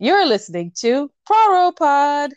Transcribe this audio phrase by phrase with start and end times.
[0.00, 2.32] You're listening to Pod.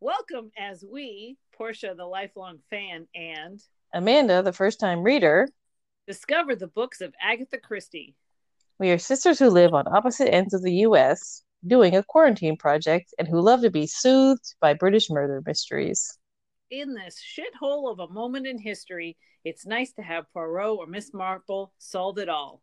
[0.00, 3.60] Welcome as we, Portia, the lifelong fan, and
[3.92, 5.46] Amanda, the first time reader,
[6.06, 8.14] discover the books of Agatha Christie.
[8.78, 13.12] We are sisters who live on opposite ends of the U.S., doing a quarantine project,
[13.18, 16.16] and who love to be soothed by British murder mysteries.
[16.70, 21.12] In this shithole of a moment in history, it's nice to have Poirot or Miss
[21.12, 22.62] Marple solve it all.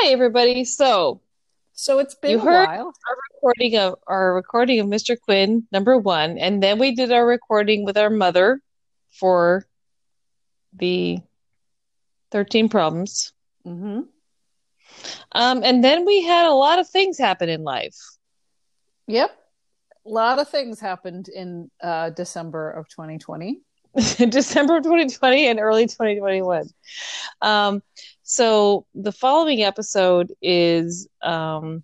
[0.00, 0.64] Hi, everybody.
[0.64, 1.22] So,
[1.72, 2.86] so it's been you a heard while.
[2.86, 5.16] Our recording of our recording of Mr.
[5.20, 8.60] Quin, number one, and then we did our recording with our mother
[9.10, 9.66] for
[10.72, 11.18] the
[12.30, 13.32] thirteen problems.
[13.66, 14.02] Mm-hmm.
[15.32, 17.98] Um, and then we had a lot of things happen in life.
[19.08, 19.36] Yep,
[20.06, 23.62] a lot of things happened in uh, December of 2020.
[24.28, 26.68] December of 2020 and early 2021.
[27.40, 27.82] Um,
[28.28, 31.82] so the following episode is um,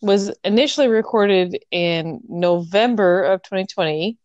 [0.00, 4.16] was initially recorded in November of 2020,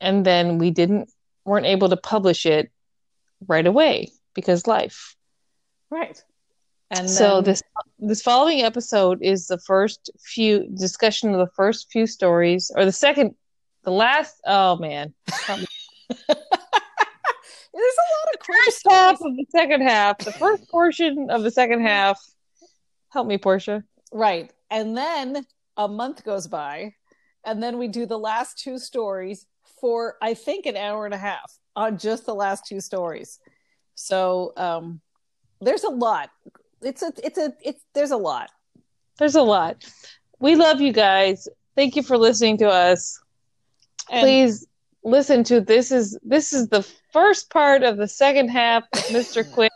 [0.00, 1.10] and then we didn't
[1.44, 2.70] weren't able to publish it
[3.48, 5.16] right away because life.
[5.90, 6.22] Right.
[6.92, 7.44] And so then...
[7.44, 7.62] this
[7.98, 12.92] this following episode is the first few discussion of the first few stories, or the
[12.92, 13.34] second,
[13.82, 14.40] the last.
[14.46, 15.14] Oh man.
[17.76, 21.82] There's a lot first half of the second half, the first portion of the second
[21.82, 22.20] half.
[23.10, 23.84] Help me, Portia.
[24.12, 24.52] Right.
[24.70, 26.94] And then a month goes by,
[27.44, 29.46] and then we do the last two stories
[29.80, 33.38] for I think an hour and a half on just the last two stories.
[33.94, 35.00] So um
[35.60, 36.30] there's a lot.
[36.82, 38.50] It's a it's a it's there's a lot.
[39.18, 39.84] There's a lot.
[40.40, 41.48] We love you guys.
[41.74, 43.18] Thank you for listening to us.
[44.10, 44.66] And Please
[45.06, 49.50] listen to this is this is the first part of the second half of Mr.
[49.54, 49.70] Quin.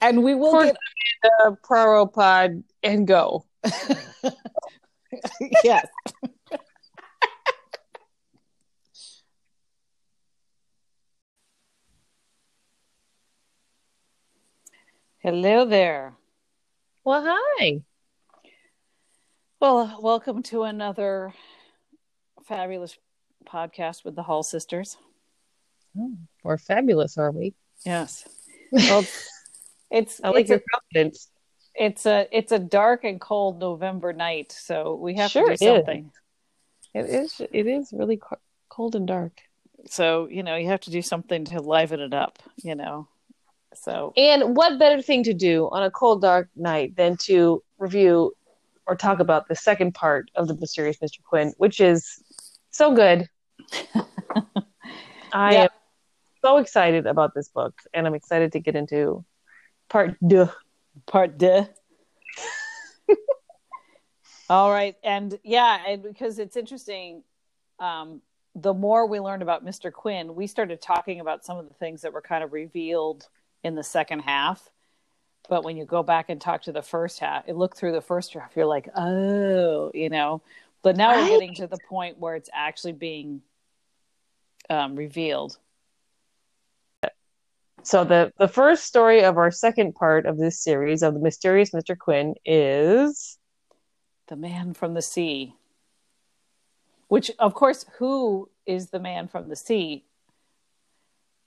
[0.00, 0.76] and we will get
[1.22, 3.44] the Praro pod and go.
[5.62, 5.86] yes.
[15.18, 16.14] Hello there.
[17.04, 17.82] Well, hi.
[19.60, 21.34] Well, welcome to another
[22.46, 22.96] fabulous
[23.46, 24.96] podcast with the Hall sisters.
[25.98, 27.54] Oh, we're fabulous, are we?
[27.84, 28.26] Yes.
[28.72, 29.04] Well,
[29.90, 31.28] it's I like it's your a, confidence.
[31.74, 35.56] It's a it's a dark and cold November night, so we have sure to do
[35.56, 36.12] something.
[36.94, 37.40] It is.
[37.52, 38.20] It is really
[38.68, 39.40] cold and dark.
[39.86, 42.38] So you know you have to do something to liven it up.
[42.62, 43.08] You know.
[43.74, 48.32] So and what better thing to do on a cold dark night than to review
[48.86, 51.22] or talk about the second part of the mysterious Mr.
[51.22, 52.22] Quin, which is
[52.70, 53.28] so good.
[55.32, 55.62] I yeah.
[55.62, 55.68] am
[56.42, 59.24] so excited about this book, and I'm excited to get into
[59.88, 60.48] part deux.
[61.06, 61.66] Part deux.
[64.50, 67.22] All right, and yeah, and because it's interesting,
[67.78, 68.20] um,
[68.54, 69.92] the more we learned about Mr.
[69.92, 73.28] Quin, we started talking about some of the things that were kind of revealed
[73.62, 74.68] in the second half.
[75.48, 78.00] But when you go back and talk to the first half, it look through the
[78.00, 80.42] first half, you're like, oh, you know.
[80.82, 81.22] But now right?
[81.22, 83.42] we're getting to the point where it's actually being
[84.68, 85.58] um, revealed.
[87.82, 91.70] So the the first story of our second part of this series of the mysterious
[91.70, 91.96] Mr.
[91.96, 93.38] Quin is
[94.28, 95.54] the man from the sea.
[97.08, 100.04] Which, of course, who is the man from the sea?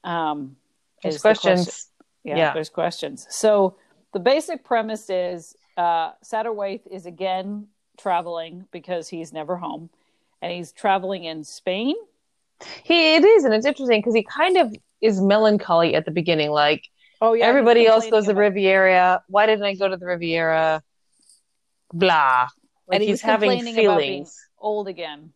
[0.03, 0.57] Um,
[1.01, 1.59] there's questions.
[1.59, 1.87] The question.
[2.25, 3.25] yeah, yeah, there's questions.
[3.29, 3.77] So
[4.11, 7.67] the basic premise is uh, Satterthwaite is again
[8.03, 9.89] traveling because he's never home,
[10.41, 11.95] and he's traveling in Spain
[12.83, 16.51] he it is, and it's interesting because he kind of is melancholy at the beginning,
[16.51, 16.89] like
[17.21, 19.23] oh yeah, everybody else goes to the Riviera.
[19.27, 20.83] Why didn't I go to the Riviera?
[21.91, 22.47] Blah.
[22.87, 24.47] Like and he's having feelings.
[24.59, 25.31] old again.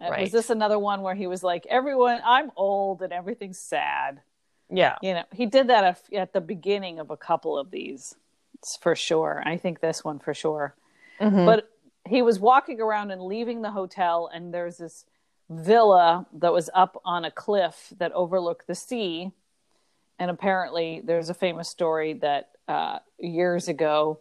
[0.00, 0.22] Uh, right.
[0.22, 4.20] Was this another one where he was like, "Everyone, I'm old and everything's sad."
[4.68, 8.14] Yeah, you know, he did that at, at the beginning of a couple of these,
[8.80, 9.42] for sure.
[9.46, 10.74] I think this one for sure.
[11.20, 11.46] Mm-hmm.
[11.46, 11.70] But
[12.06, 15.04] he was walking around and leaving the hotel, and there's this
[15.48, 19.32] villa that was up on a cliff that overlooked the sea.
[20.18, 24.20] And apparently, there's a famous story that uh, years ago,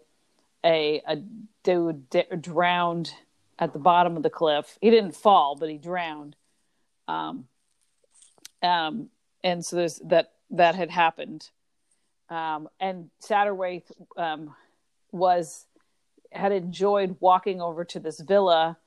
[0.64, 1.18] a, a
[1.64, 3.14] dude d- drowned
[3.58, 4.78] at the bottom of the cliff.
[4.82, 6.36] He didn't fall, but he drowned.
[7.08, 7.48] Um,
[8.62, 9.10] um,
[9.44, 11.50] and so there's that that had happened.
[12.30, 14.56] Um, and Satterthwaite um,
[15.12, 15.66] was
[16.36, 18.78] had enjoyed walking over to this villa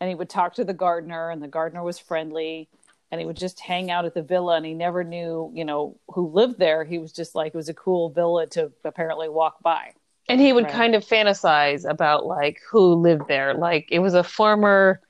[0.00, 2.68] and he would talk to the gardener and the gardener was friendly
[3.10, 5.98] and he would just hang out at the villa and he never knew you know
[6.08, 6.84] who lived there.
[6.84, 9.94] He was just like it was a cool villa to apparently walk by.
[10.28, 10.68] And he would Right.
[10.68, 13.54] kind of fantasize about like who lived there.
[13.54, 15.00] Like it was a former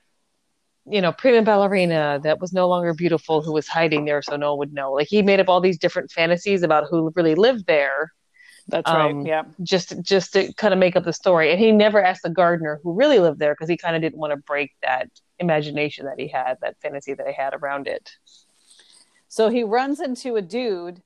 [0.89, 4.51] you know prima ballerina that was no longer beautiful who was hiding there so no
[4.55, 4.93] one would know.
[4.93, 8.11] Like he made up all these different fantasies about who really lived there
[8.69, 11.71] that's Um, right yeah just just to kind of make up the story and he
[11.71, 14.37] never asked the gardener who really lived there because he kind of didn't want to
[14.37, 18.11] break that imagination that he had that fantasy that he had around it
[19.27, 21.01] So he runs into a dude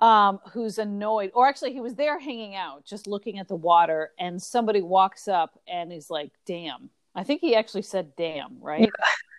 [0.00, 4.10] um, who's annoyed, or actually, he was there hanging out, just looking at the water,
[4.18, 8.90] and somebody walks up and is like, "Damn!" I think he actually said "damn," right?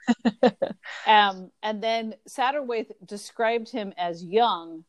[1.06, 4.86] um, and then Satterthwaite described him as young,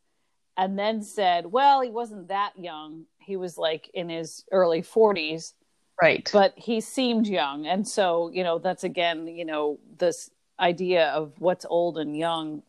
[0.57, 3.05] and then said, "Well, he wasn't that young.
[3.19, 5.55] He was like in his early forties."
[6.03, 6.29] right.
[6.31, 7.67] But he seemed young.
[7.67, 12.63] And so you know that's again you know this idea of what's old and young.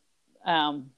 [0.46, 0.92] Um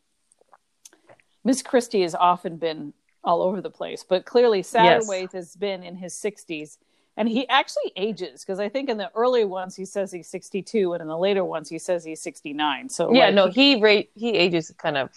[1.43, 2.93] miss christie has often been
[3.23, 6.77] all over the place but clearly satterthwaite has been in his 60s
[7.17, 10.93] and he actually ages because i think in the early ones he says he's 62
[10.93, 14.11] and in the later ones he says he's 69 so yeah like, no he rate
[14.15, 15.09] he ages kind of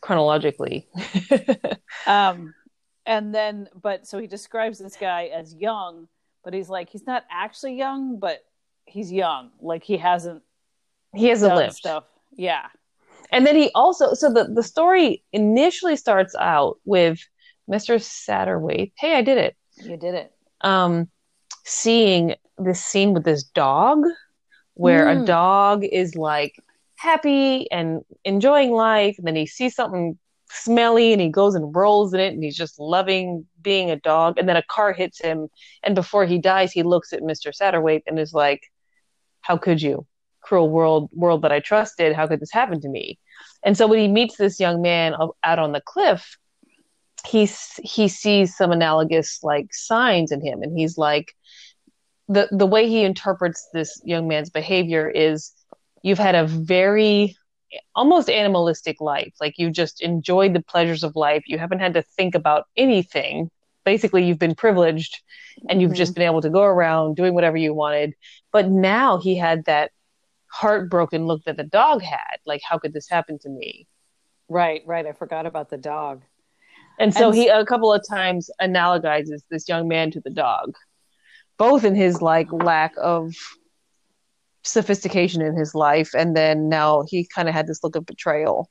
[0.00, 0.88] chronologically.
[2.06, 2.54] Um
[3.06, 6.08] and then but so he describes this guy as young
[6.44, 8.44] but he's like he's not actually young but
[8.86, 9.50] he's young.
[9.60, 10.42] Like he hasn't
[11.14, 11.74] he hasn't lived.
[11.74, 12.04] stuff.
[12.36, 12.66] Yeah.
[13.30, 17.18] And then he also so the, the story initially starts out with
[17.70, 19.56] mr satterthwaite hey i did it.
[19.76, 20.32] You did it.
[20.62, 21.08] Um
[21.64, 24.02] seeing this scene with this dog
[24.74, 25.26] where a Mm.
[25.26, 26.56] dog is like
[27.02, 29.16] happy and enjoying life.
[29.18, 30.16] And then he sees something
[30.50, 34.38] smelly and he goes and rolls in it and he's just loving being a dog.
[34.38, 35.48] And then a car hits him.
[35.82, 38.62] And before he dies he looks at mr satterthwaite and is like
[39.40, 40.06] how could you?
[40.42, 42.14] Cruel world world that i trusted.
[42.14, 43.18] How could this happen to me?
[43.64, 46.38] And so when he meets this young man out on the cliff
[47.26, 47.48] he
[47.82, 50.62] he sees some analogous like signs in him.
[50.62, 51.34] And he's like
[52.28, 55.52] the the way he interprets this young man's behavior is
[56.02, 57.36] you've had a very
[57.94, 59.32] almost animalistic life.
[59.40, 61.44] Like you just enjoyed the pleasures of life.
[61.46, 63.50] You haven't had to think about anything.
[63.84, 65.22] Basically you've been privileged
[65.68, 65.96] and you've Mhm.
[65.96, 68.14] just been able to go around doing whatever you wanted.
[68.52, 69.90] But now he had that
[70.48, 72.36] heartbroken look that the dog had.
[72.44, 73.86] Like how could this happen to me?
[74.48, 75.06] Right right.
[75.06, 76.22] I forgot about the dog.
[76.98, 80.74] And so And- he a couple of times analogizes this young man to the dog,
[81.56, 83.34] both in his like lack of
[84.62, 88.70] sophistication in his life, and then now he kind of had this look of betrayal.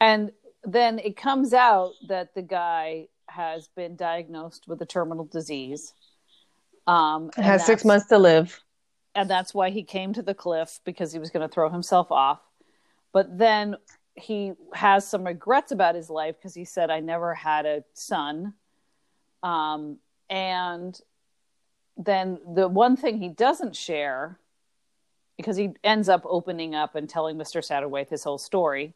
[0.00, 0.32] and
[0.64, 5.92] then it comes out that the guy has been diagnosed with a terminal disease
[6.86, 8.60] um and Has six months to live.
[9.14, 12.10] and that's why he came to the cliff because he was going to throw himself
[12.12, 12.40] off
[13.12, 13.76] but then
[14.14, 18.54] he has some regrets about his life because he said i never had a son
[19.42, 19.98] um,
[20.30, 21.00] and
[21.96, 24.38] then the one thing he doesn't share
[25.42, 28.94] because he ends up opening up and telling mr satterthwaite his whole story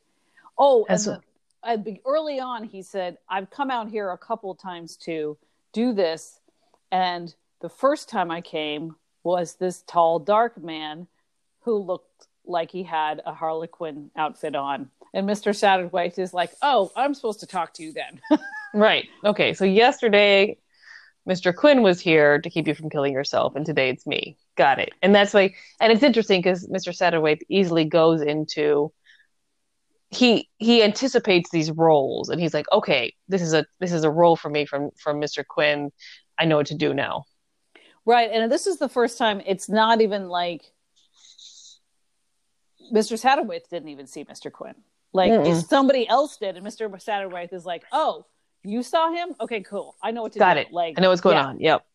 [0.59, 1.21] oh and That's the,
[1.65, 5.37] at early on he said i've come out here a couple times to
[5.73, 6.41] do this
[6.91, 11.07] and the first time i came was this tall dark man
[11.61, 16.91] who looked like he had a harlequin outfit on and mr satterthwaite is like oh
[16.97, 18.21] i'm supposed to talk to you then
[18.77, 19.09] Right.
[19.25, 19.55] Okay.
[19.55, 20.59] So yesterday,
[21.27, 21.55] Mr.
[21.55, 24.37] Quin was here to keep you from killing yourself, and today it's me.
[24.57, 24.93] Got it.
[25.03, 25.55] And that's why.
[25.81, 26.89] And it's interesting because Mr.
[26.89, 28.93] Satterthwaite easily goes into
[30.11, 34.11] he he anticipates these roles, and he's like, okay, this is a this is a
[34.11, 35.47] role for me from from Mr.
[35.47, 35.93] Quin.
[36.39, 37.25] I know what to do now.
[38.05, 38.31] Right.
[38.31, 40.73] And this is the first time it's not even like
[42.93, 43.21] Mr.
[43.21, 44.51] Satterthwaite didn't even see Mr.
[44.51, 44.75] Quin.
[45.13, 45.51] Like Mm-mm.
[45.51, 46.89] if somebody else did, and Mr.
[46.89, 48.27] Satterthwaite is like, Oh,
[48.63, 49.35] you saw him?
[49.41, 49.97] Okay, cool.
[50.03, 50.45] I know what to do.
[50.45, 50.61] Got do.
[50.61, 50.73] it.
[50.73, 51.47] Like I know what's going yeah.
[51.47, 51.61] on.
[51.61, 51.87] Yep.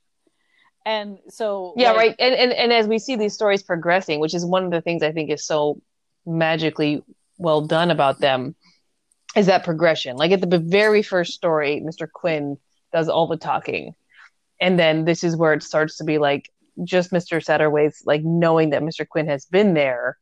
[0.86, 2.16] And so Yeah, like, right.
[2.20, 5.04] And, and and as we see these stories progressing, which is one of the things
[5.04, 5.82] I think is so
[6.26, 7.04] magically
[7.38, 8.56] well done about them,
[9.36, 10.18] is that progression.
[10.18, 12.12] Like at the very first story, Mr.
[12.12, 12.58] Quin
[12.92, 13.94] does all the talking,
[14.60, 16.50] and then this is where it starts to be like
[16.84, 17.44] just Mr.
[17.44, 19.08] satterthwaite's like knowing that Mr.
[19.08, 20.18] Quin has been there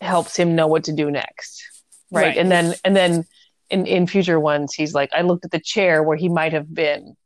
[0.00, 1.62] helps him know what to do next,
[2.10, 2.28] right?
[2.28, 2.36] Right.
[2.38, 3.24] And then and then
[3.68, 6.72] in in future ones, he's like, I looked at the chair where he might have
[6.72, 7.16] been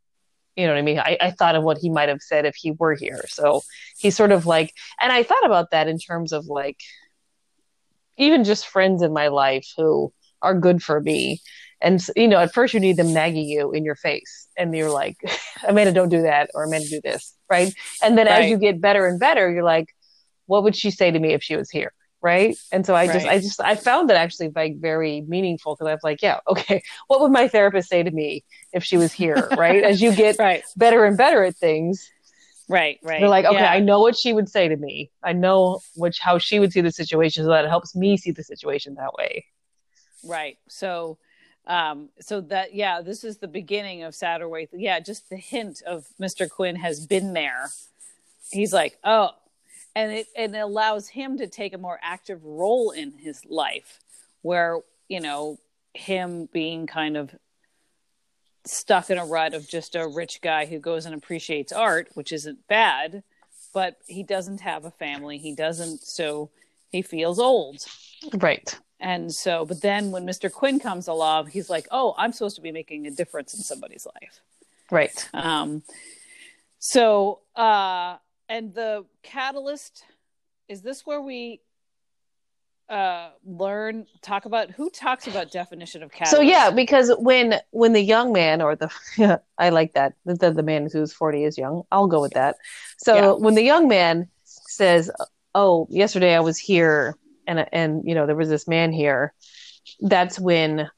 [0.59, 0.99] you know what I mean?
[0.99, 3.23] I, I thought of what he might have said if he were here.
[3.29, 3.61] So
[3.97, 6.77] he's sort of like, and I thought about that in terms of like,
[8.17, 10.11] even just friends in my life who
[10.41, 11.39] are good for me.
[11.79, 14.49] And, you know, at first you need them nagging you in your face.
[14.57, 15.15] And you're like,
[15.67, 16.49] Amanda, don't do that.
[16.53, 17.33] Or Amanda, do this.
[17.49, 17.73] Right.
[18.03, 19.87] And then as you get better and better, you're like,
[20.45, 21.93] what would she say to me if she was here?
[22.21, 22.57] Right?
[22.71, 25.93] And so I just, I just, I found that actually like very meaningful because I
[25.93, 29.49] was like, yeah, okay, what would my therapist say to me if she was here,
[29.57, 29.83] right?
[29.83, 30.63] As you get Right.
[30.75, 32.11] better and better at things,
[32.67, 32.99] Right.
[33.01, 33.19] Right.
[33.19, 33.71] you're like, okay, Yeah.
[33.71, 35.09] I know what she would say to me.
[35.23, 38.31] I know which how she would see the situation, so that it helps me see
[38.31, 39.45] the situation that way.
[40.23, 40.57] Right.
[40.67, 41.17] So,
[41.65, 44.69] um, so that yeah, this is the beginning of Satterthwaite.
[44.73, 46.49] Yeah, just the hint of Mr.
[46.49, 47.69] Quin has been there.
[48.51, 49.31] He's like, oh,
[49.95, 53.99] and it and it allows him to take a more active role in his life,
[54.41, 55.57] where you know
[55.93, 57.35] him being kind of
[58.65, 62.31] stuck in a rut of just a rich guy who goes and appreciates art, which
[62.31, 63.23] isn't bad,
[63.73, 65.37] but he doesn't have a family.
[65.37, 66.49] He doesn't, so
[66.89, 67.85] he feels old.
[68.33, 68.77] Right.
[68.99, 70.51] And so, but then when Mr.
[70.51, 74.05] Quin comes along, he's like, "Oh, I'm supposed to be making a difference in somebody's
[74.05, 74.41] life."
[74.91, 75.29] Right.
[75.33, 75.83] Um,
[76.79, 78.17] so, uh,
[78.49, 80.03] and the catalyst
[80.67, 81.61] is this where we
[82.89, 86.31] uh learn talk about who talks about definition of catalyst?
[86.31, 88.89] So yeah, because when when the young man or the
[89.57, 91.83] I like that the, the man who's forty is young.
[91.91, 92.57] I'll go with that.
[92.97, 93.31] So Yeah.
[93.33, 95.11] when the young man says,
[95.53, 97.15] "Oh, yesterday I was here
[97.45, 99.33] and and you know there was this man here,"
[99.99, 100.89] that's when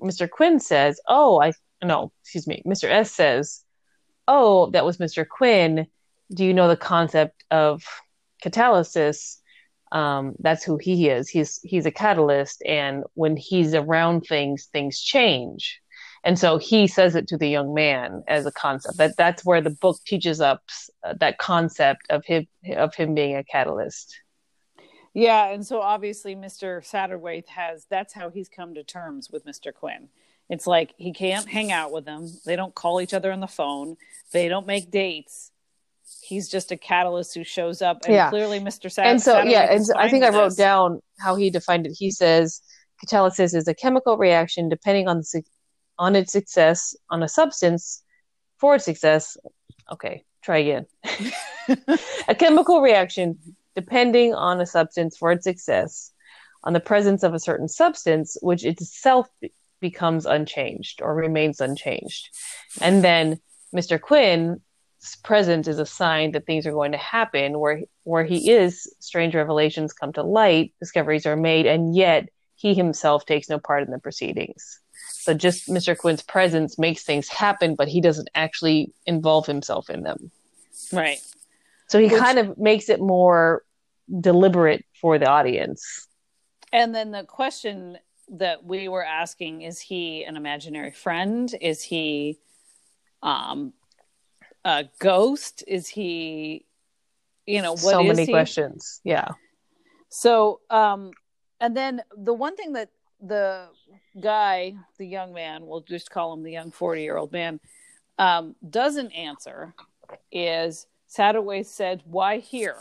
[0.00, 0.28] Mr.
[0.28, 2.90] Quin says, "Oh, I no, excuse me, Mr.
[2.90, 3.64] S says,
[4.26, 5.26] "Oh, that was Mr.
[5.26, 5.86] Quin.
[6.32, 7.82] Do you know the concept of
[8.44, 9.38] catalysis?"
[9.92, 11.28] um, that's who he is.
[11.28, 15.80] He's he's a catalyst, and when he's around things, things change.
[16.24, 18.98] And so he says it to the young man as a concept.
[18.98, 23.36] That that's where the book teaches us uh, that concept of him of him being
[23.36, 24.20] a catalyst.
[25.14, 26.80] Yeah, and so obviously Mr.
[26.80, 29.72] Satterthwaite has that's how he's come to terms with Mr.
[29.72, 30.08] Quin.
[30.50, 32.30] It's like he can't hang out with them.
[32.44, 33.96] They don't call each other on the phone.
[34.32, 35.50] They don't make dates.
[36.22, 38.28] He's just a catalyst who shows up, and Yeah.
[38.30, 38.90] clearly Mr.
[38.90, 40.56] Sat- and so yeah, and so I think I wrote this.
[40.56, 41.92] down how he defined it.
[41.98, 42.60] He says
[43.04, 45.42] catalysis is a chemical reaction depending on the
[45.98, 48.02] on its success on a substance
[48.58, 49.36] for its success.
[49.90, 50.86] Okay, try again.
[52.28, 53.38] a chemical reaction
[53.74, 56.12] depending on a substance for its success
[56.64, 59.28] on the presence of a certain substance which itself
[59.80, 62.30] becomes unchanged or remains unchanged
[62.80, 63.38] and then
[63.74, 64.58] mr quin's
[65.22, 69.34] presence is a sign that things are going to happen where where he is strange
[69.34, 73.90] revelations come to light discoveries are made and yet he himself takes no part in
[73.90, 79.46] the proceedings so just mr quin's presence makes things happen but he doesn't actually involve
[79.46, 80.30] himself in them
[80.92, 81.20] right.
[81.86, 83.62] so he Which- kind of makes it more
[84.20, 86.06] deliberate for the audience.
[86.72, 87.98] And then the question
[88.30, 91.54] that we were asking is he an imaginary friend?
[91.60, 92.38] Is he
[93.22, 93.72] um
[94.68, 95.64] a ghost?
[95.66, 96.66] Is he
[97.46, 98.32] you know what so many he?
[98.32, 99.00] questions.
[99.02, 99.28] Yeah.
[100.10, 101.10] So um
[101.60, 103.66] and then the one thing that the
[104.20, 107.58] guy, the young man, we'll just call him the young 40-year-old man,
[108.18, 109.74] um doesn't answer
[110.30, 112.76] is Satterthwaite said, "Why here?"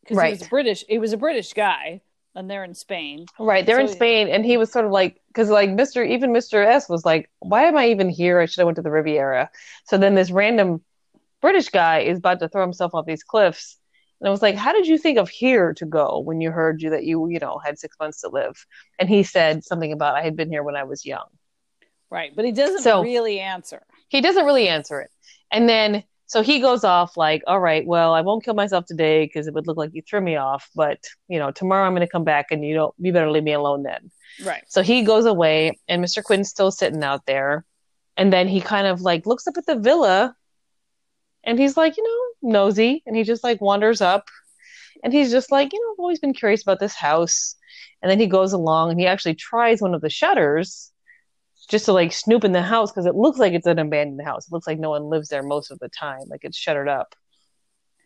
[0.00, 0.84] Because he was British.
[0.88, 2.00] He was a British guy,
[2.38, 3.26] and they're in Spain.
[3.38, 3.66] Right.
[3.66, 6.08] They're in Spain and he was sort of like because like Mr.
[6.08, 6.64] even Mr.
[6.64, 8.38] S was like, Why am I even here?
[8.38, 9.50] I should have went to the Riviera.
[9.84, 10.80] So then this random
[11.40, 13.76] British guy is about to throw himself off these cliffs.
[14.20, 16.82] And I was like, How did you think of here to go when you heard
[16.82, 18.56] you that you, you know, had six months to live?
[18.98, 21.26] And he said something about I had been here when I was young.
[22.10, 23.82] Right, but he doesn't So- really answer.
[24.08, 25.10] he doesn't really answer it.
[25.52, 29.24] And then so he goes off like, all right, well, I won't kill myself today
[29.24, 32.06] because it would look like you threw me off, but you know, tomorrow I'm going
[32.06, 34.10] to come back and you don't you better leave me alone then.
[34.44, 34.62] Right.
[34.68, 36.22] So he goes away and Mr.
[36.22, 37.64] Quin's still sitting out there.
[38.18, 40.34] And then he kind of like looks up at the villa
[41.44, 44.28] and he's like, you know, nosy and he just like wanders up
[45.02, 47.54] and he's just like, you know, I've always been curious about this house.
[48.02, 50.92] And then he goes along and he actually tries one of the shutters
[51.68, 54.46] just to like snoop in the house because it looks like it's an abandoned house.
[54.46, 57.14] It looks like no one lives there most of the time, like it's shuttered up.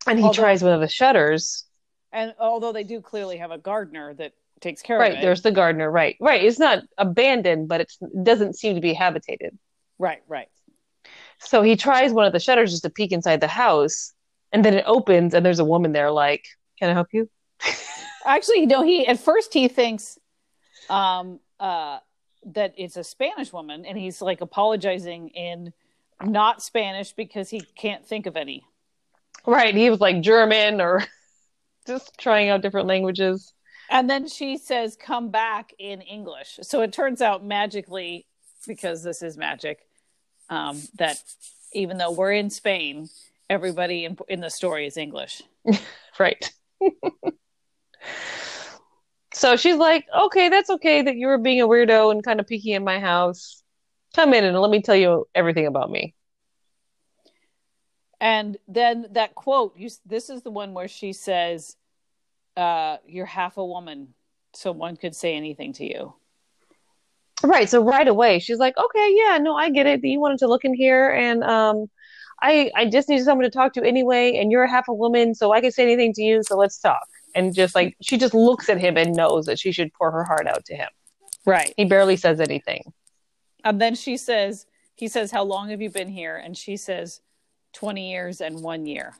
[0.06, 1.64] And he Although- tries one of the shutters.
[2.10, 5.16] And although they do clearly have a gardener that takes care Right, of it.
[5.16, 5.90] Right, there's the gardener.
[5.90, 6.44] Right, right.
[6.44, 9.58] It's not abandoned, but it's, it doesn't seem to be habitated.
[9.98, 10.48] Right, right.
[11.44, 14.12] So he tries one of the shutters just to peek inside the house,
[14.52, 16.10] and then it opens, and there's a woman there.
[16.10, 16.46] Like,
[16.78, 17.28] can I help you?
[18.24, 20.18] Actually, no, he at first he thinks
[20.88, 21.98] um uh
[22.44, 25.72] that it's a Spanish woman and he's like apologizing in
[26.22, 28.64] not Spanish because he can't think of any.
[29.46, 29.74] Right.
[29.74, 31.04] He was like German or
[31.86, 33.52] just trying out different languages.
[33.90, 36.58] And then she says, come back in English.
[36.62, 38.26] So it turns out magically,
[38.66, 39.80] because this is magic,
[40.52, 41.16] um, that
[41.72, 43.08] even though we're in Spain,
[43.48, 45.42] everybody in, in the story is English.
[46.18, 46.52] Right.
[49.32, 52.46] So she's like, okay, that's okay that you were being a weirdo and kind of
[52.46, 53.62] peeking in my house.
[54.14, 56.14] Come in and let me tell you everything about me.
[58.20, 61.76] And then that quote, you, this is the one where she says,
[62.58, 64.12] uh, "You're half a woman,
[64.52, 66.12] so one could say anything to you."
[67.42, 67.68] Right.
[67.68, 70.04] So right away, she's like, "Okay, yeah, no, I get it.
[70.04, 71.90] You wanted to look in here, and um,
[72.40, 74.36] I I just needed someone to talk to anyway.
[74.36, 76.42] And you're half a woman, so I can say anything to you.
[76.42, 79.72] So let's talk." And just like she just looks at him and knows that she
[79.72, 80.88] should pour her heart out to him.
[81.44, 81.72] Right.
[81.76, 82.92] He barely says anything.
[83.64, 86.36] And then she says, he says, How long have you been here?
[86.36, 87.20] And she says,
[87.72, 89.14] 20 years and one year.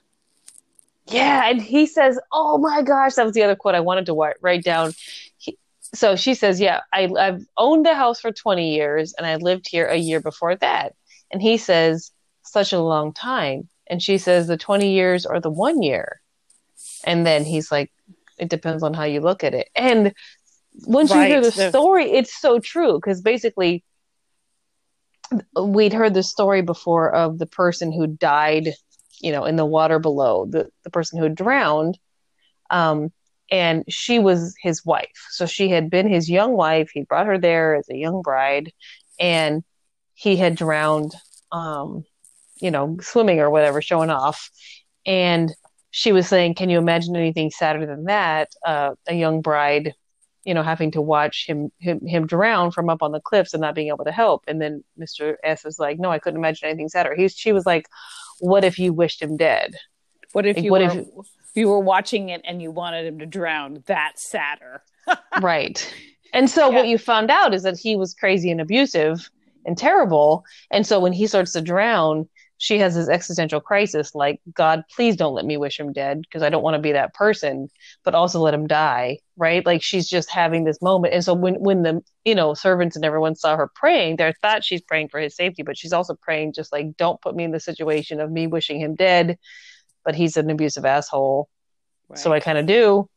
[1.06, 1.48] Yeah.
[1.48, 4.62] And he says, Oh my gosh, that was the other quote I wanted to write
[4.62, 4.92] down.
[5.38, 5.58] He,
[5.94, 9.68] so she says, Yeah, I, I've owned the house for 20 years and I lived
[9.68, 10.94] here a year before that.
[11.30, 12.10] And he says,
[12.42, 13.68] Such a long time.
[13.88, 16.20] And she says, The 20 years or the one year.
[17.04, 17.92] And then he's like,
[18.38, 19.68] It depends on how you look at it.
[19.74, 20.14] And
[20.86, 21.28] once right.
[21.28, 23.84] you hear the story, it's so true because basically
[25.60, 28.70] we'd heard the story before of the person who died,
[29.20, 31.98] you know, in the water below, the, the person who drowned.
[32.70, 33.12] Um,
[33.52, 35.28] and she was his wife.
[35.30, 36.90] So she had been his young wife.
[36.92, 38.72] He brought her there as a young bride,
[39.20, 39.62] and
[40.14, 41.14] he had drowned,
[41.52, 42.04] um,
[42.60, 44.50] you know, swimming or whatever, showing off.
[45.04, 45.54] And
[45.90, 48.48] she was saying, Can you imagine anything sadder than that?
[48.66, 49.94] Uh, a young bride
[50.44, 53.60] you know, having to watch him, him him drown from up on the cliffs and
[53.60, 54.42] not being able to help.
[54.48, 55.36] And then Mr.
[55.44, 57.86] S was like, "No, I couldn't imagine anything sadder." He's she was like,
[58.40, 59.76] "What if you wished him dead?
[60.32, 61.06] What if like, you what were, if
[61.54, 63.82] you were watching it and you wanted him to drown?
[63.86, 64.82] That's sadder."
[65.42, 65.92] right.
[66.32, 66.76] And so yeah.
[66.76, 69.30] what you found out is that he was crazy and abusive
[69.66, 70.44] and terrible.
[70.70, 72.28] And so when he starts to drown,
[72.62, 76.44] she has this existential crisis like god please don't let me wish him dead because
[76.44, 77.68] i don't want to be that person
[78.04, 81.54] but also let him die right like she's just having this moment and so when
[81.56, 85.18] when the you know servants and everyone saw her praying they thought she's praying for
[85.18, 88.30] his safety but she's also praying just like don't put me in the situation of
[88.30, 89.36] me wishing him dead
[90.04, 91.48] but he's an abusive asshole
[92.08, 92.18] right.
[92.18, 93.08] so i kind of do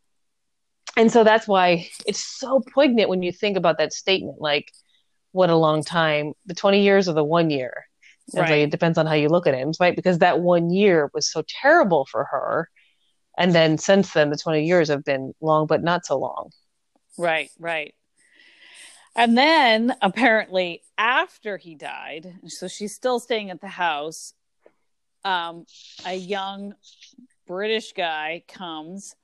[0.97, 4.71] and so that's why it's so poignant when you think about that statement like
[5.31, 7.85] what a long time the 20 years or the one year
[8.33, 8.49] Right.
[8.49, 9.95] Like, it depends on how you look at it, right?
[9.95, 12.69] Because that one year was so terrible for her.
[13.37, 16.51] And then since then, the 20 years have been long, but not so long.
[17.17, 17.93] Right, right.
[19.15, 24.33] And then apparently, after he died, so she's still staying at the house,
[25.25, 25.65] um,
[26.05, 26.75] a young
[27.47, 29.15] British guy comes,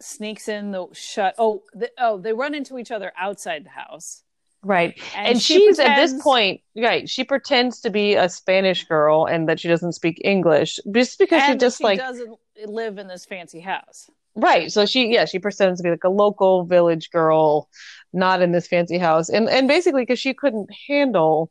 [0.00, 1.34] sneaks in the shut.
[1.38, 4.24] Oh, the, oh, they run into each other outside the house
[4.62, 4.98] Right.
[5.16, 5.78] And, and she's pretends...
[5.80, 9.92] at this point, right, she pretends to be a Spanish girl and that she doesn't
[9.92, 14.10] speak English just because she just she like doesn't live in this fancy house.
[14.34, 14.70] Right.
[14.70, 17.68] So she yeah, she pretends to be like a local village girl,
[18.12, 19.30] not in this fancy house.
[19.30, 21.50] And and basically because she couldn't handle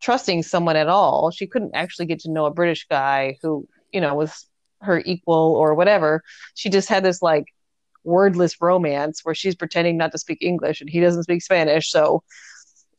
[0.00, 1.30] trusting someone at all.
[1.30, 4.46] She couldn't actually get to know a British guy who, you know, was
[4.80, 6.22] her equal or whatever.
[6.54, 7.44] She just had this like
[8.04, 11.90] wordless romance where she's pretending not to speak English and he doesn't speak Spanish.
[11.90, 12.22] So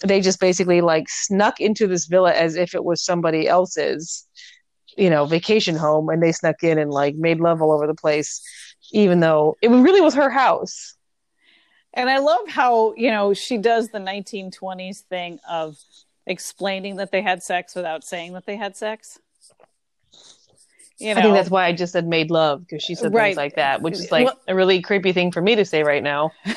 [0.04, 4.28] they just basically like snuck into this villa as if it was somebody else's,
[4.98, 7.96] you know, vacation home and they snuck in and like made love all over the
[7.96, 8.42] place,
[8.92, 10.96] even though it really was her house.
[11.94, 15.78] And I love how, you know, she does the 1920s thing of
[16.26, 19.20] explaining that they had sex without saying that they had sex.
[20.98, 23.30] You know, I think that's why I just said made love because she said right.
[23.30, 25.82] things like that, which is like well, a really creepy thing for me to say
[25.82, 26.32] right now.
[26.46, 26.56] well,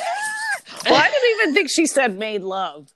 [0.94, 2.92] I didn't even think she said made love.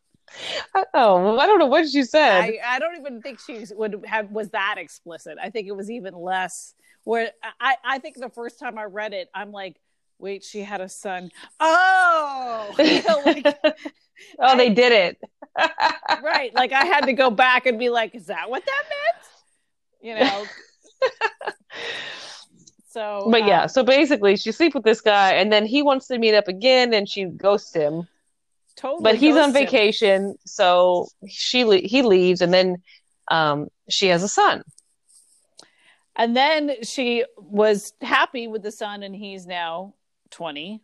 [0.94, 2.42] Oh, well, I don't know what she said.
[2.42, 5.38] I, I don't even think she would have was that explicit.
[5.42, 6.74] I think it was even less.
[7.04, 9.76] Where I, I think the first time I read it, I'm like,
[10.18, 11.30] wait, she had a son.
[11.60, 13.74] Oh, like, oh,
[14.40, 15.18] I, they did it.
[16.22, 16.54] right.
[16.54, 19.24] Like I had to go back and be like, is that what that meant?
[20.00, 20.46] You know,
[22.88, 26.06] so, but yeah, um, so basically, she sleeps with this guy, and then he wants
[26.08, 28.08] to meet up again, and she ghosts him.
[28.76, 30.36] Totally, but he's on vacation, him.
[30.44, 32.82] so she he leaves, and then
[33.30, 34.62] um, she has a son.
[36.16, 39.94] And then she was happy with the son, and he's now
[40.30, 40.82] twenty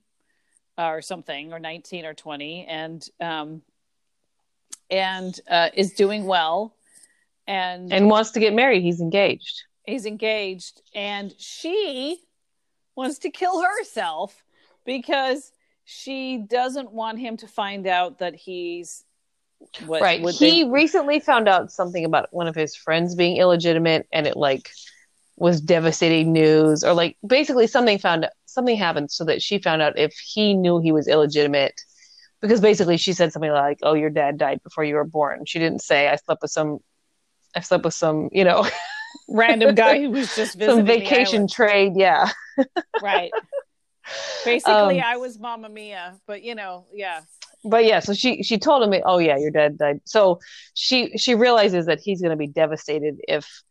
[0.77, 3.63] or something, or nineteen or twenty, and um,
[4.91, 6.75] and uh, is doing well,
[7.47, 8.83] and and wants to get married.
[8.83, 12.19] He's engaged he's engaged and she
[12.97, 14.45] wants to kill herself
[14.85, 15.53] because
[15.85, 19.05] she doesn't want him to find out that he's
[19.87, 20.71] what, right he they...
[20.71, 24.71] recently found out something about one of his friends being illegitimate and it like
[25.37, 29.99] was devastating news or like basically something found something happened so that she found out
[29.99, 31.75] if he knew he was illegitimate
[32.41, 35.45] because basically she said something like oh your dad died before you were born.
[35.47, 36.79] She didn't say i slept with some
[37.55, 38.67] i slept with some you know.
[39.29, 42.31] Random guy who was just visiting some vacation trade yeah.
[43.03, 43.31] Right.
[44.45, 47.21] Basically um, i was Mamma Mia but you know yeah.
[47.65, 50.01] But yeah so she she told him oh yeah your dad died.
[50.05, 50.41] So
[50.75, 53.63] she she realizes that he's going to be devastated if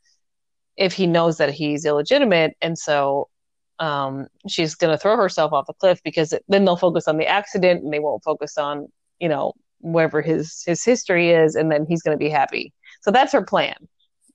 [0.77, 3.29] if he knows that he's illegitimate and so
[3.79, 7.17] um, she's going to throw herself off the cliff because it, then they'll focus on
[7.17, 8.87] the accident and they won't focus on
[9.19, 12.73] you know wherever his his history is and then he's going to be happy.
[13.01, 13.75] So that's her plan.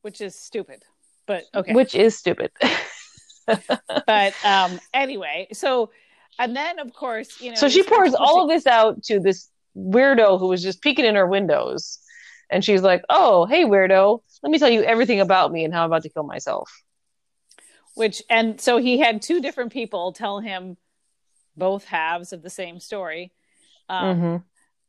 [0.03, 0.85] Which is stupid
[1.29, 1.73] but okay.
[1.75, 2.51] Which is stupid.
[4.07, 5.91] But um anyway so
[6.39, 9.49] and then of course you know so she pours all of this out to this
[9.75, 11.99] weirdo who was just peeking in her windows.
[12.51, 14.21] And she's like oh hey weirdo.
[14.43, 16.71] Let me tell you everything about me and how i'm about to kill myself
[17.99, 20.77] which and so he had two different people tell him
[21.57, 23.33] both halves of the same story
[23.89, 24.37] um, mm-hmm.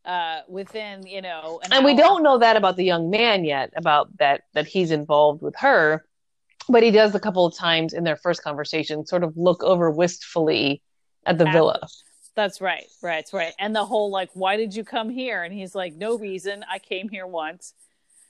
[0.06, 1.86] uh, within you know an and hour.
[1.86, 5.56] we don't know that about the young man yet about that that he's involved with
[5.58, 6.06] her
[6.70, 9.90] but he does a couple of times in their first conversation sort of look over
[9.90, 10.82] wistfully
[11.26, 11.80] at the at, villa.
[12.36, 13.54] That's right right that's right.
[13.60, 15.44] And the whole like why did you come here?
[15.44, 16.64] And he's like no reason.
[16.72, 17.74] I came here once.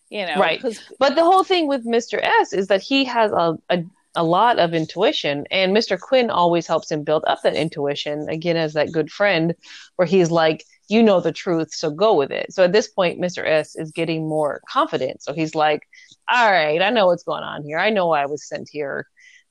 [0.09, 0.63] You know right.
[0.97, 3.83] but the whole thing with mr s is that he has a, a
[4.15, 8.57] a lot of intuition and mr quin always helps him build up that intuition again
[8.57, 9.53] as that good friend
[9.97, 12.51] where he's like you know the truth so go with it.
[12.51, 15.21] So at this point mr s is getting more confident.
[15.21, 15.87] So he's like
[16.29, 17.77] all right i know what's going on here.
[17.79, 19.05] I know why i was sent here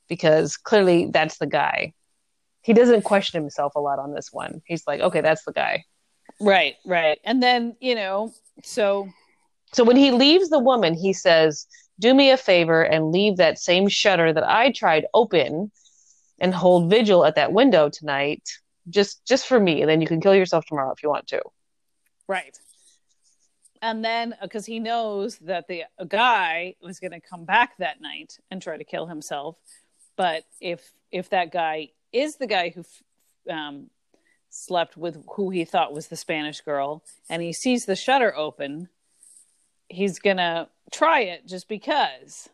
[0.07, 1.93] because clearly that's the guy.
[2.61, 4.61] He doesn't question himself a lot on this one.
[4.65, 5.85] He's like okay that's the guy.
[6.39, 7.19] Right right.
[7.23, 9.07] And then you know so
[9.73, 11.65] so when he leaves the woman he says
[11.99, 15.71] do me a favor and leave that same shutter that I tried open
[16.39, 18.49] and hold vigil at that window tonight
[18.89, 19.81] just just for me.
[19.81, 21.41] And then you can kill yourself tomorrow if you want to.
[22.27, 22.57] Right.
[23.81, 28.37] And then because he knows that the guy was going to come back that night
[28.51, 29.57] and try to kill himself.
[30.15, 32.83] But if if that guy is the guy who
[33.51, 33.89] um,
[34.49, 38.89] slept with who he thought was the spanish girl and he sees the shutter open
[39.89, 42.49] he's gonna try it just because.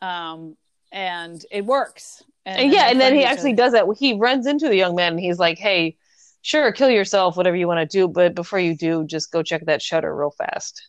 [0.00, 0.56] Um
[0.90, 2.22] and it works.
[2.44, 3.86] And, and yeah and then he actually does that.
[3.98, 5.96] He runs into the young man and he's like hey
[6.42, 9.64] sure kill yourself whatever you want to do but before you do just go check
[9.66, 10.88] that shutter real fast.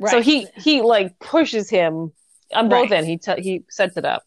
[0.00, 0.10] Right.
[0.10, 2.12] so he he like pushes him
[2.54, 3.04] on both right.
[3.04, 3.08] ends.
[3.08, 4.22] He t- he sets it up.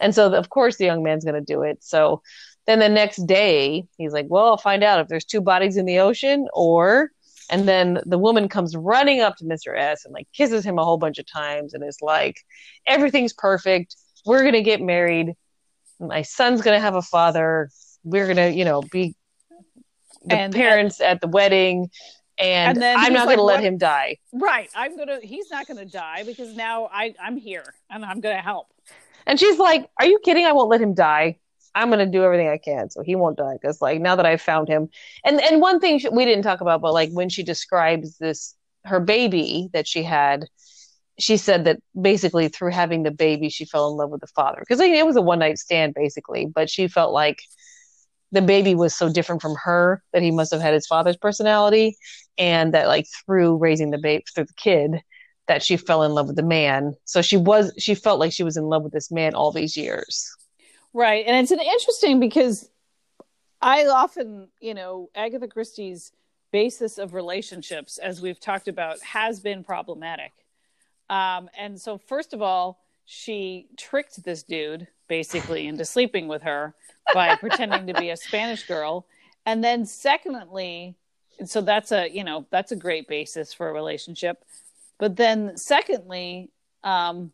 [0.00, 1.84] And so the, of course the young man's going to do it.
[1.84, 2.22] So
[2.66, 5.86] then the next day he's like well i'll find out if there's two bodies in
[5.86, 7.10] the ocean or
[7.50, 9.76] and then the woman comes running up to Mr.
[9.76, 12.36] S and like kisses him a whole bunch of times and is like,
[12.86, 13.96] everything's perfect.
[14.24, 15.34] We're going to get married.
[15.98, 17.68] My son's going to have a father.
[18.04, 19.16] We're going to, you know, be
[20.24, 21.90] the and, uh, parents and, at the wedding.
[22.38, 24.18] And, and I'm not like, going to let him die.
[24.32, 24.70] Right.
[24.74, 28.20] I'm going to, he's not going to die because now I, I'm here and I'm
[28.20, 28.68] going to help.
[29.26, 30.46] And she's like, Are you kidding?
[30.46, 31.38] I won't let him die.
[31.74, 34.26] I'm going to do everything I can so he won't die because like now that
[34.26, 34.88] I've found him
[35.24, 38.54] and and one thing we didn't talk about but like when she describes this
[38.84, 40.46] her baby that she had
[41.18, 44.58] she said that basically through having the baby she fell in love with the father
[44.60, 47.40] because it was a one night stand basically but she felt like
[48.32, 51.96] the baby was so different from her that he must have had his father's personality
[52.38, 55.02] and that like through raising the baby through the kid
[55.48, 56.94] that she fell in love with the man.
[57.06, 59.76] So she was she felt like she was in love with this man all these
[59.76, 60.30] years
[60.92, 61.24] Right.
[61.26, 62.68] And it's an interesting because
[63.60, 66.12] I often, you know, Agatha Christie's
[66.52, 70.32] basis of relationships, as we've talked about, has been problematic.
[71.08, 76.74] Um, and so, first of all, she tricked this dude basically into sleeping with her
[77.12, 79.06] by pretending to be a Spanish girl.
[79.46, 80.96] And then, secondly,
[81.44, 84.44] so that's a, you know, that's a great basis for a relationship.
[84.98, 86.50] But then, secondly,
[86.84, 87.32] um,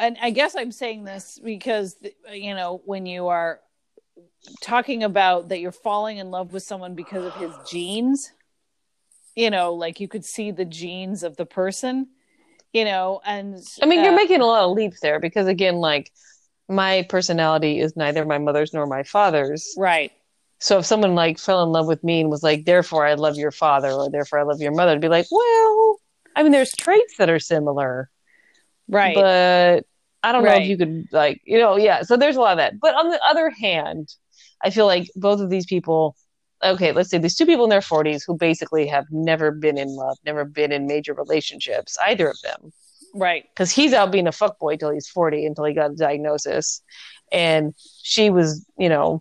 [0.00, 1.96] and I guess I'm saying this because
[2.32, 3.60] you know when you are
[4.62, 8.32] talking about that you're falling in love with someone because of his genes,
[9.36, 12.08] you know, like you could see the genes of the person,
[12.72, 15.76] you know, and I mean, uh, you're making a lot of leaps there because again,
[15.76, 16.10] like
[16.68, 20.12] my personality is neither my mother's nor my father's, right?
[20.58, 23.36] So if someone like fell in love with me and was like, "Therefore, I love
[23.36, 26.00] your father," or "Therefore, I love your mother," I'd be like, "Well,
[26.36, 28.10] I mean, there's traits that are similar."
[28.88, 29.14] Right.
[29.14, 29.86] But
[30.22, 30.58] I don't right.
[30.58, 32.02] know if you could like, you know, yeah.
[32.02, 32.78] So there's a lot of that.
[32.80, 34.14] But on the other hand,
[34.62, 36.16] I feel like both of these people,
[36.62, 39.88] okay, let's say these two people in their 40s who basically have never been in
[39.88, 42.72] love, never been in major relationships, either of them.
[43.14, 43.44] Right.
[43.54, 46.82] Because he's out being a fuckboy till he's 40 until he got a diagnosis.
[47.32, 49.20] And she was, you know,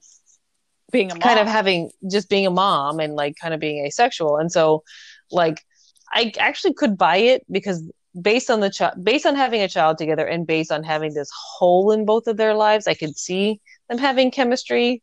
[0.92, 1.22] Being a mom.
[1.22, 4.38] kind of having just being a mom and like kind of being asexual.
[4.38, 4.84] And so,
[5.32, 5.64] like,
[6.12, 7.84] I actually could buy it because
[8.20, 11.30] based on the child, based on having a child together and based on having this
[11.34, 15.02] hole in both of their lives, I could see them having chemistry.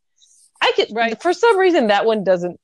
[0.61, 1.21] I could, Right.
[1.23, 2.59] for some reason, that one doesn't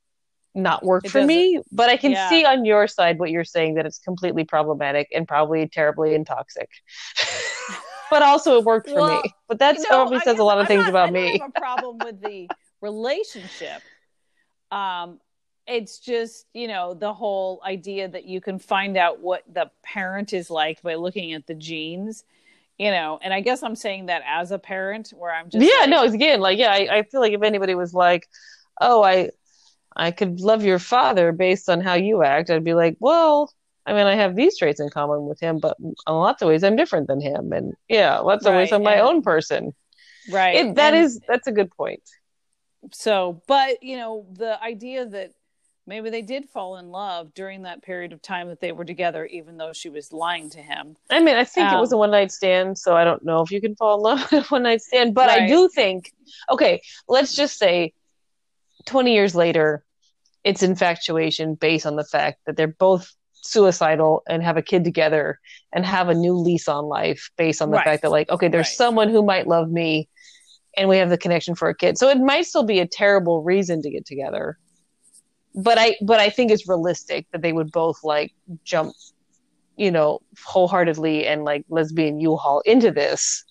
[0.54, 2.28] not work It for me, but I can Yeah.
[2.28, 6.26] see on your side what you're saying that it's completely problematic and probably terribly and
[6.26, 6.68] toxic.
[8.10, 9.32] but also it worked for Well, me.
[9.48, 11.38] But that No, probably says a lot of I'm things not- about I me.
[11.38, 12.48] have a problem with the
[12.82, 13.82] relationship.
[14.70, 15.20] Um,
[15.66, 20.32] it's just you know the whole idea that you can find out what the parent
[20.32, 22.24] is like by looking at the genes.
[22.78, 25.82] You know, and I guess I'm saying that as a parent, where I'm just yeah,
[25.82, 28.28] like, no, it's again like yeah, I, I feel like if anybody was like,
[28.80, 29.30] oh, I
[29.94, 33.52] I could love your father based on how you act, I'd be like, well,
[33.86, 36.64] I mean, I have these traits in common with him, but in lots of ways
[36.64, 39.74] I'm different than him, and yeah, lots of ways I'm my and- own person.
[40.30, 40.56] right.
[40.56, 42.02] It, that and is that's a good point.
[42.92, 45.32] so, but you know, the idea that
[45.86, 49.26] maybe they did fall in love during that period of time that they were together,
[49.26, 50.96] even though she was lying to him.
[51.10, 53.42] I mean, I think it was a Um, one night stand, so I don't know
[53.42, 56.12] if you can fall in love with a one night stand, but I do think,
[56.50, 57.92] okay, let's just say
[58.86, 59.84] 20 years later,
[60.44, 63.12] it's infatuation based on the fact that they're both
[63.44, 65.38] suicidal and have a kid together
[65.72, 67.84] and have a new lease on life based on the Right.
[67.84, 68.76] fact that, like, okay, there's Right.
[68.76, 70.08] someone who might love me
[70.76, 71.98] and we have the connection for a kid.
[71.98, 74.58] So it might still be a terrible reason to get together.
[75.54, 78.32] But I but I think it's realistic that they would both like
[78.64, 78.94] jump
[79.76, 83.44] you know, wholeheartedly and like lesbian U-Haul into this.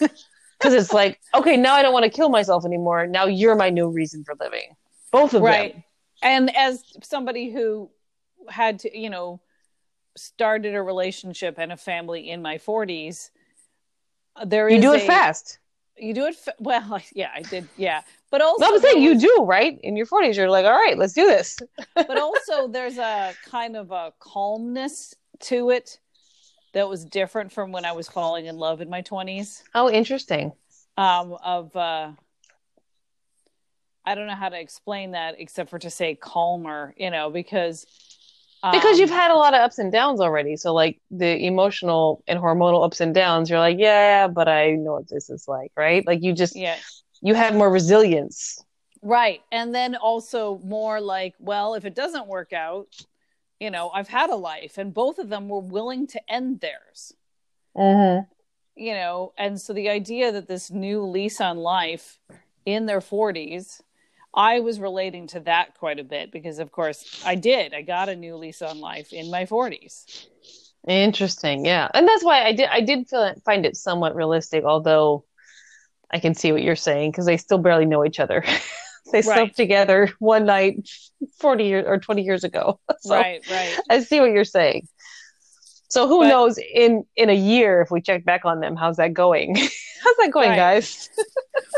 [0.56, 3.06] Because it's like, okay, now I don't want to kill myself anymore.
[3.06, 4.76] Now you're my new reason for living.
[5.12, 5.84] Both of right them.
[6.22, 7.90] and as somebody who
[8.48, 9.40] had to you know
[10.16, 13.30] started a relationship and a family in my 40s
[14.46, 15.58] there is You do it a- fast.
[15.98, 18.02] you do it fa- well yeah i did yeah
[18.34, 19.78] but also I'm saying you do, right?
[19.84, 21.56] In your 40s, you're like, all right, let's do this.
[21.94, 26.00] but also there's a kind of a calmness to it
[26.72, 30.50] that was different from when i was falling in love in my 20s Oh, interesting.
[30.96, 32.10] um of uh
[34.04, 37.86] i don't know how to explain that except for to say calmer you know because
[38.72, 40.56] Because um, you've had a lot of ups and downs already.
[40.56, 44.94] So, like, the emotional and hormonal ups and downs, you're like, yeah, but I know
[44.94, 46.02] what this is like, right?
[46.06, 46.78] Like, you just, yeah
[47.24, 48.62] you have more resilience.
[49.02, 49.42] Right.
[49.50, 52.94] And then also more like, well, if it doesn't work out,
[53.58, 57.14] you know, I've had a life and both of them were willing to end theirs,
[57.76, 58.22] Mm-hmm.
[58.76, 62.20] you know, and so the idea that this new lease on life
[62.64, 63.80] in their 40s,
[64.32, 67.74] I was relating to that quite a bit because, of course, I did.
[67.74, 70.26] I got a new lease on life in my 40s.
[70.86, 72.68] Interesting, yeah, and that's why I did.
[72.70, 75.24] I did feel find it somewhat realistic, although
[76.14, 78.42] I can see what you're saying because they still barely know each other.
[79.12, 79.24] they Right.
[79.24, 80.88] slept together one night,
[81.38, 82.80] forty years or twenty years ago.
[83.00, 83.78] So right, right.
[83.90, 84.88] I see what you're saying.
[85.88, 88.96] So who But- knows in in a year if we check back on them, how's
[88.96, 89.54] that going?
[90.04, 90.56] how's that going, Right.
[90.56, 91.10] guys?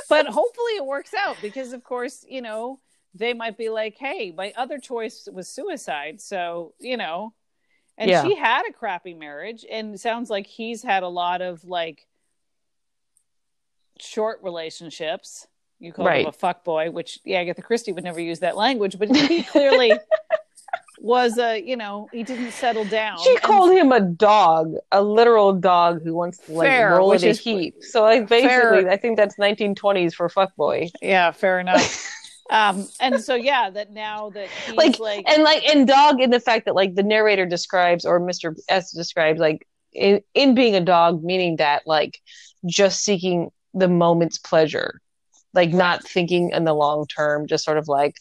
[0.09, 2.79] but hopefully it works out because of course you know
[3.14, 7.33] they might be like hey my other choice was suicide so you know
[7.99, 8.22] and Yeah.
[8.25, 12.07] she had a crappy marriage and sounds like he's had a lot of like
[14.00, 15.46] short relationships
[15.78, 16.22] you call Right.
[16.22, 19.42] him a fuck boy which yeah agatha christie would never use that language but he
[19.42, 19.92] clearly
[20.98, 25.02] was a you know he didn't settle down She And- called him a dog, a
[25.02, 27.76] literal dog who wants to like Fair, roll in a heap.
[27.82, 28.48] So like basically,
[28.82, 28.90] Fair.
[28.90, 30.90] I think that's 1920s for fuckboy.
[31.02, 32.12] yeah fair enough
[32.50, 36.30] um and so yeah that now that he's like, like and like and dog in
[36.30, 40.74] the fact that like the narrator describes or mr s describes like in, in being
[40.76, 42.20] a dog meaning that like
[42.64, 45.01] just seeking the moment's pleasure
[45.55, 48.17] like not thinking in the long term just sort of like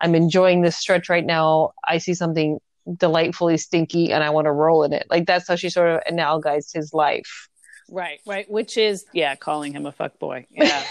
[0.00, 2.58] i'm enjoying this stretch right now i see something
[2.96, 6.00] delightfully stinky and i want to roll in it like that's how she sort of
[6.12, 7.48] analogized his life
[7.90, 8.50] Right, right.
[8.50, 10.46] Which is, yeah, calling him a fuck boy.
[10.54, 10.84] Yeah.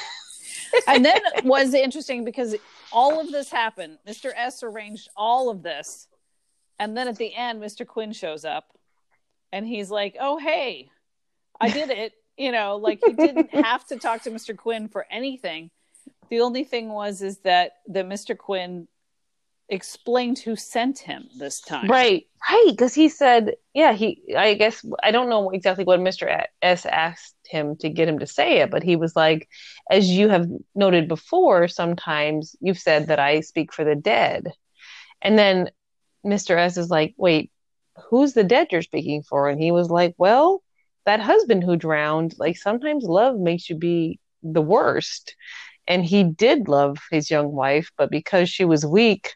[0.88, 2.56] and then it was interesting because
[2.92, 4.00] all of this happened.
[4.08, 4.32] Mr.
[4.36, 6.08] S arranged all of this.
[6.80, 7.86] And then at the end, Mr.
[7.86, 8.66] Quin shows up
[9.52, 10.90] and he's like, oh, hey,
[11.62, 12.14] I did it.
[12.38, 14.56] You know, like he didn't have to talk to Mr.
[14.56, 15.70] Quin for anything.
[16.30, 18.38] The only thing was, is that that Mr.
[18.38, 18.88] Quin
[19.70, 21.90] explained who sent him this time.
[21.90, 22.66] Right, right.
[22.70, 26.46] Because he said, yeah, he, I guess, I don't know exactly what Mr.
[26.62, 29.50] S asked him to get him to say it, but he was like,
[29.90, 34.52] as you have noted before, sometimes you've said that I speak for the dead.
[35.22, 35.70] And then
[36.26, 36.58] Mr.
[36.58, 37.52] S is like, wait,
[38.10, 39.50] who's the dead you're speaking for?
[39.50, 40.62] And he was like, well,
[41.06, 45.36] that husband who drowned, like sometimes love makes you be the worst.
[45.88, 49.34] And he did love his young wife, but because she was weak,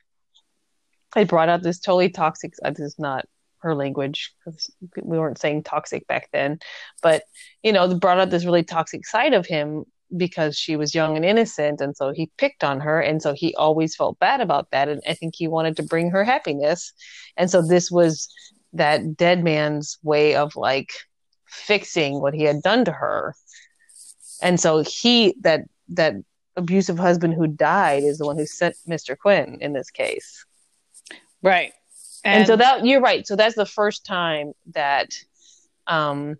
[1.16, 2.54] it brought out this totally toxic.
[2.64, 3.26] Uh, this is not
[3.60, 4.70] her language because
[5.02, 6.60] we weren't saying toxic back then,
[7.02, 7.24] but
[7.64, 9.84] you know, brought out this really toxic side of him
[10.16, 13.54] because she was young and innocent, and so he picked on her, and so he
[13.56, 16.94] always felt bad about that, and I think he wanted to bring her happiness,
[17.36, 18.30] and so this was
[18.74, 20.92] that dead man's way of like
[21.50, 23.36] fixing what he had done to her,
[24.42, 26.16] and so he that that
[26.56, 29.18] abusive husband who died is the one who sent Mr.
[29.18, 30.46] Quin in this case.
[31.42, 31.72] Right.
[32.26, 33.26] And, and so that you're right.
[33.26, 35.14] So that's the first time that
[35.86, 36.38] um,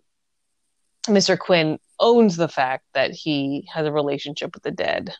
[1.06, 1.38] Mr.
[1.38, 5.14] Quin owns the fact that he has a relationship with the dead.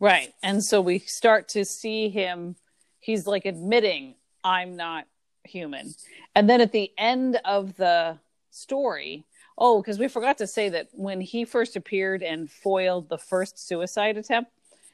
[0.00, 0.32] Right.
[0.42, 2.56] And so we start to see him,
[3.00, 5.06] he's like admitting, I'm not
[5.46, 5.94] human.
[6.34, 8.18] And then at the end of the
[8.50, 9.24] story,
[9.56, 13.66] oh, because we forgot to say that when he first appeared and foiled the first
[13.66, 14.50] suicide attempt,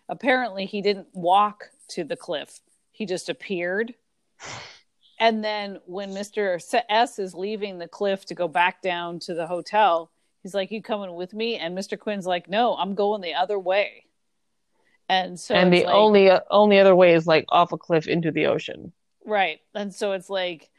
[0.08, 2.60] apparently he didn't walk to the cliff
[2.92, 3.94] he just appeared.
[5.18, 6.60] And then when Mr.
[6.88, 10.10] S is leaving the cliff to go back down to the hotel,
[10.42, 11.98] he's like, "You coming with me?" And Mr.
[11.98, 14.04] Quin's like, "No, I'm going the other way."
[15.08, 18.06] And so, and the like, only uh, only other way is like off a cliff
[18.06, 18.92] into the ocean,
[19.24, 19.60] right?
[19.74, 20.70] And so it's like,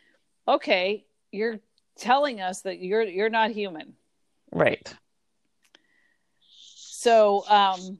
[0.47, 1.59] okay, you're
[1.97, 3.93] telling us that you're you're not human,
[4.51, 4.93] right?
[6.75, 7.99] So, um,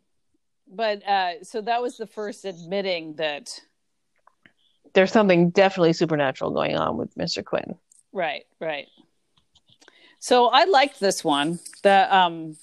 [0.67, 3.60] but uh, so that was the first admitting that
[4.93, 7.43] there's something definitely supernatural going on with Mr.
[7.43, 7.75] Quin.
[8.12, 8.88] Right, right.
[10.19, 11.60] So I liked this one.
[11.82, 12.56] The um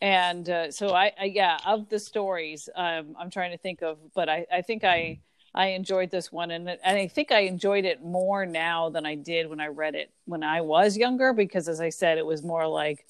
[0.00, 3.98] and uh, so I, I, yeah of the stories um, i'm trying to think of
[4.14, 5.18] but i i think i
[5.54, 9.14] i enjoyed this one and and i think i enjoyed it more now than i
[9.14, 12.42] did when i read it when i was younger because as i said it was
[12.42, 13.06] more like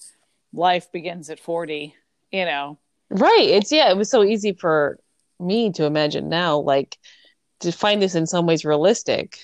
[0.53, 1.95] life begins at 40
[2.33, 2.79] you know
[3.11, 4.99] right it's yeah it was so easy for
[5.39, 6.99] me to imagine now like
[7.61, 9.39] to find this in some ways realistic.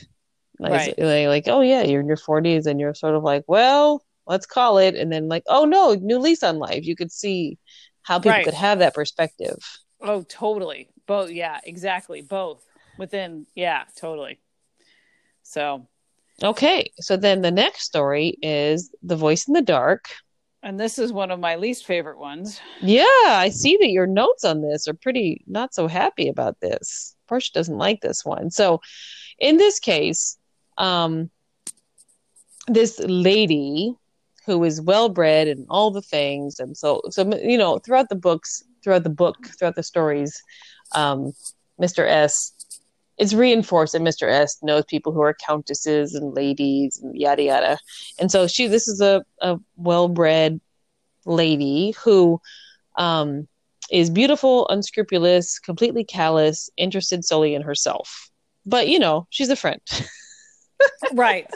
[0.59, 1.27] Like, right.
[1.29, 4.79] like, oh yeah, you're in your 40s and you're sort of like, well, let's call
[4.79, 6.85] it, and then like, oh no, new lease on life.
[6.85, 7.59] You could see
[8.03, 8.45] how people right.
[8.45, 9.59] could have that perspective.
[10.01, 10.89] Oh, totally.
[11.07, 12.23] Both, yeah, exactly.
[12.23, 12.65] Both
[12.99, 14.39] within, yeah, totally.
[15.43, 15.87] So,
[16.43, 20.07] okay, so then the next story is the voice in the dark.
[20.63, 22.61] And this is one of my least favorite ones.
[22.81, 27.15] Yeah, I see that your notes on this are pretty not so happy about this.
[27.29, 28.51] Portia doesn't like this one.
[28.51, 28.81] So
[29.39, 30.37] in this case,
[30.79, 31.31] um,
[32.67, 33.95] this lady
[34.45, 38.17] who is well bred and all the things, and so so you know throughout the
[38.17, 40.43] books, throughout the book, throughout the stories,
[40.95, 41.33] um,
[41.81, 42.09] Mr.
[42.09, 42.53] S
[43.19, 44.29] is reinforced that Mr.
[44.29, 47.79] S knows people who are countesses and ladies and yada yada,
[48.19, 50.61] and so she this is a, a well bred
[51.25, 52.41] lady who
[52.97, 53.49] um,
[53.91, 58.31] is beautiful, unscrupulous, completely callous, interested solely in herself.
[58.65, 59.81] But you know, she's a friend.
[61.13, 61.49] right.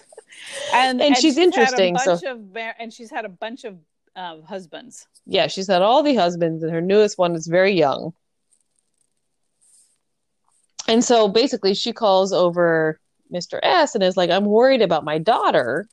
[0.72, 1.98] And, and, and she's, she's interesting.
[1.98, 3.76] so of, and she's had a bunch of
[4.16, 5.06] um, husbands.
[5.26, 8.12] Yeah, she's had all the husbands, and her newest one is very young.
[10.90, 12.98] And so basically, she calls over
[13.32, 13.60] Mr.
[13.62, 15.88] S and is like, "I'm worried about my daughter.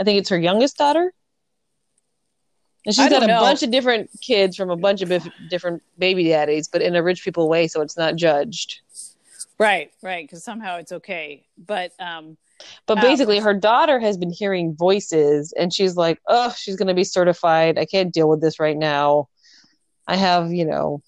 [0.00, 1.12] I think it's her youngest daughter."
[2.86, 3.40] And she's got a know.
[3.40, 7.02] bunch of different kids from a bunch of bif- different baby daddies, but in a
[7.02, 8.80] rich people way, so it's not judged.
[9.58, 11.44] Right, right, because somehow it's okay.
[11.58, 12.38] But um
[12.86, 16.94] but basically um, her daughter has been hearing voices and she's like, Oh, she's gonna
[16.94, 17.78] be certified.
[17.78, 19.28] I can't deal with this right now.
[20.06, 21.02] I have, you know,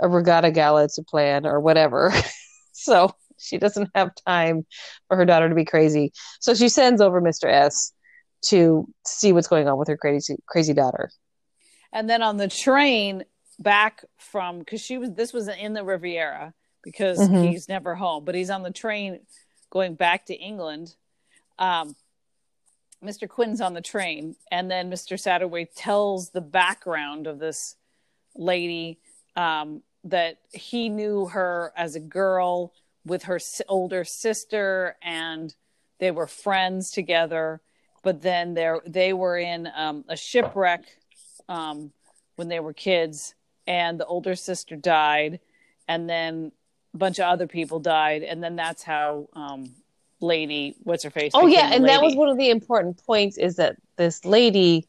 [0.00, 2.10] a regatta gala to plan or whatever.
[2.90, 4.66] so she doesn't have time
[5.08, 6.12] for her daughter to be crazy.
[6.40, 7.50] So she sends over Mr.
[7.50, 7.92] S
[8.46, 11.10] to see what's going on with her crazy crazy daughter.
[11.92, 13.24] And then on the train
[13.58, 17.44] back from because she was this was in the Riviera because mm-hmm.
[17.44, 19.20] he's never home, but he's on the train
[19.70, 20.94] going back to England.
[21.58, 21.96] Um,
[23.02, 23.28] Mr.
[23.28, 25.16] Quin's on the train, and then Mr.
[25.16, 27.76] Satterthwaite tells the background of this
[28.34, 28.98] lady
[29.36, 32.72] um, that he knew her as a girl
[33.04, 33.38] with her
[33.68, 35.54] older sister, and
[35.98, 37.60] they were friends together.
[38.02, 40.84] But then they they were in um, a shipwreck
[41.48, 41.92] um,
[42.36, 43.34] when they were kids,
[43.66, 45.40] and the older sister died,
[45.88, 46.52] and then
[46.92, 49.74] a bunch of other people died, and then that's how um,
[50.20, 51.94] lady what's her face oh yeah and lady.
[51.94, 54.88] that was one of the important points is that this lady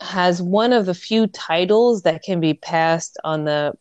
[0.00, 3.72] has one of the few titles that can be passed on the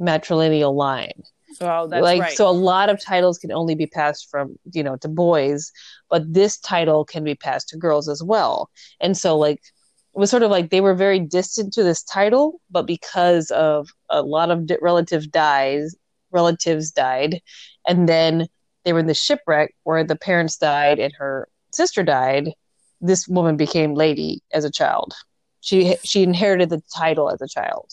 [0.00, 1.22] matrilineal line
[1.60, 2.36] Oh, that's like right.
[2.36, 5.72] so a lot of titles can only be passed from you know to boys
[6.08, 8.70] but this title can be passed to girls as well
[9.00, 12.60] and so like it was sort of like they were very distant to this title
[12.70, 15.96] but because of a lot of relative dies
[16.30, 17.40] relatives died
[17.86, 18.46] and then
[18.84, 22.52] they were in the shipwreck where the parents died and her sister died
[23.00, 25.14] this woman became lady as a child
[25.62, 27.90] she she inherited the title as a child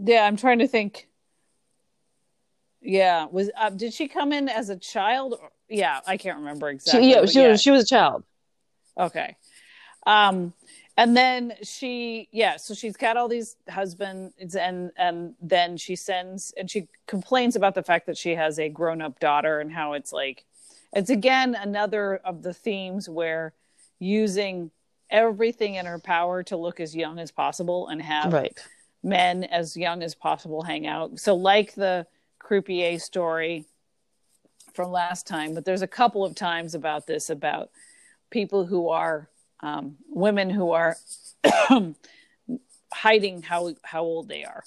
[0.00, 1.07] yeah, I'm trying to think.
[2.80, 5.38] Yeah, was uh, did she come in as a child?
[5.68, 7.02] Yeah, I can't remember exactly.
[7.02, 7.48] she, yeah, she, yeah.
[7.48, 8.24] Was, she was a child
[8.98, 9.36] Okay.
[10.06, 10.52] Um
[10.96, 16.52] and then she yeah, so she's got all these husbands and and then she sends
[16.56, 20.12] and she complains about the fact that she has a grown-up daughter and how it's
[20.12, 20.44] like
[20.92, 23.52] it's again another of the themes where
[23.98, 24.70] using
[25.10, 28.58] everything in her power to look as young as possible and have right
[29.02, 31.18] men as young as possible hang out.
[31.18, 32.06] So, like the
[32.48, 33.66] croupier story
[34.72, 37.70] from last time, but there's a couple of times about this about
[38.30, 39.28] people who are
[39.60, 40.96] um, women who are
[42.92, 44.64] hiding how how old they are.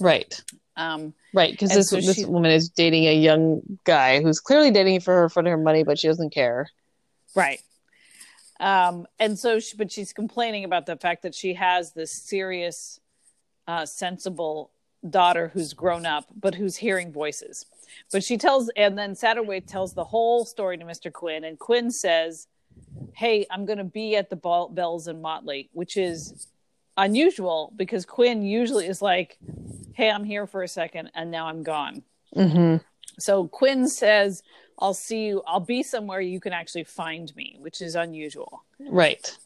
[0.00, 0.42] right
[0.76, 4.70] Um, Right, because this so this she- woman is dating a young guy who's clearly
[4.70, 6.68] dating for her for her money, but she doesn't care.
[7.34, 7.60] Right.
[8.60, 13.00] Um, and so, she, but she's complaining about the fact that she has this serious,
[13.66, 14.70] uh, sensible
[15.08, 17.66] daughter who's grown up, but who's hearing voices.
[18.12, 21.12] But she tells, and then Satterthwaite tells the whole story to Mr.
[21.12, 22.48] Quin, and Quin says,
[23.14, 26.48] "Hey, I'm going to be at the Ball- Bells and Motley," which is
[26.96, 29.38] unusual because Quin usually is like,
[29.92, 32.02] "Hey, I'm here for a second, and now I'm gone."
[32.34, 32.78] Mm-hmm.
[33.18, 34.42] So Quin says,
[34.78, 38.64] I'll see you, I'll be somewhere you can actually find me, which is unusual.
[38.80, 39.36] Right.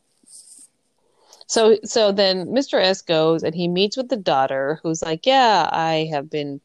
[1.48, 2.80] So so then Mr.
[2.80, 6.60] S goes and he meets with the daughter who's like, "Yeah, I have been,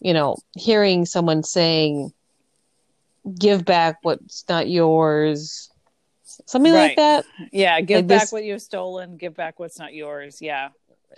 [0.00, 2.12] you know, hearing someone saying,
[3.38, 5.70] give back what's not yours."
[6.46, 7.24] Something like that.
[7.52, 10.40] Yeah, give Like back this- what you've stolen, give back what's not yours.
[10.42, 10.68] Yeah.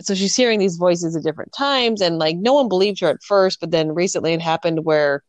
[0.00, 3.22] so she's hearing these voices at different times and like no one believed her at
[3.22, 5.22] first but then recently it happened where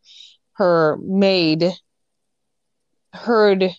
[0.53, 1.71] her maid
[3.13, 3.71] heard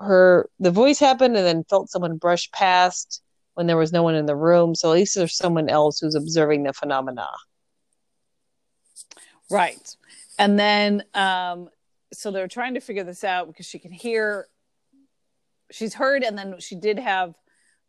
[0.00, 3.22] her the voice happened and then felt someone brush past
[3.54, 6.14] when there was no one in the room so at least there's someone else who's
[6.14, 7.26] observing the phenomena
[9.50, 9.96] Right.
[10.38, 11.68] And then, um,
[12.12, 14.48] so they're trying to figure this out because she can hear,
[15.70, 17.34] she's heard, and then she did have,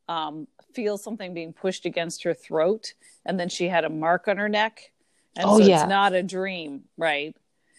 [0.07, 2.93] um, feel something being pushed against her throat,
[3.25, 4.91] and then she had a mark on her neck.
[5.35, 5.81] And Oh, so yeah.
[5.81, 7.35] it's not a dream, right?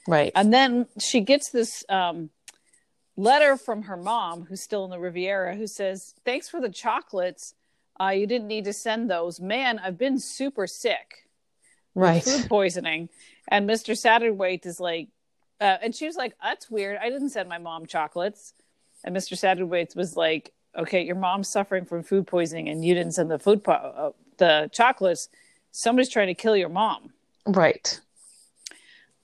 [0.07, 2.31] right And then she gets this um,
[3.19, 7.55] letter from her mom, who's still in the Riviera, who says, Thanks for the chocolates.
[8.01, 9.41] Uh, you didn't need to send those.
[9.41, 11.29] Man, I've been super sick.
[11.95, 13.09] right Food poisoning.
[13.49, 13.95] And Mr.
[13.95, 15.09] Satterthwaite is like,
[15.61, 16.97] uh, and she was like, That's weird.
[17.03, 18.55] I didn't send my mom chocolates.
[19.05, 19.35] And Mr.
[19.37, 23.39] Satterthwaite was like, Okay, your mom's suffering from food poisoning and you didn't send the
[23.39, 25.29] food, po- uh, the chocolates.
[25.73, 27.13] Somebody's trying to kill your mom.
[27.47, 28.01] right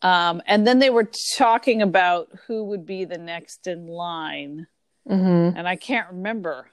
[0.04, 4.66] Um, and then they were talking about who would be the next in line,
[5.08, 5.56] mm-hmm.
[5.56, 6.70] and I can't remember.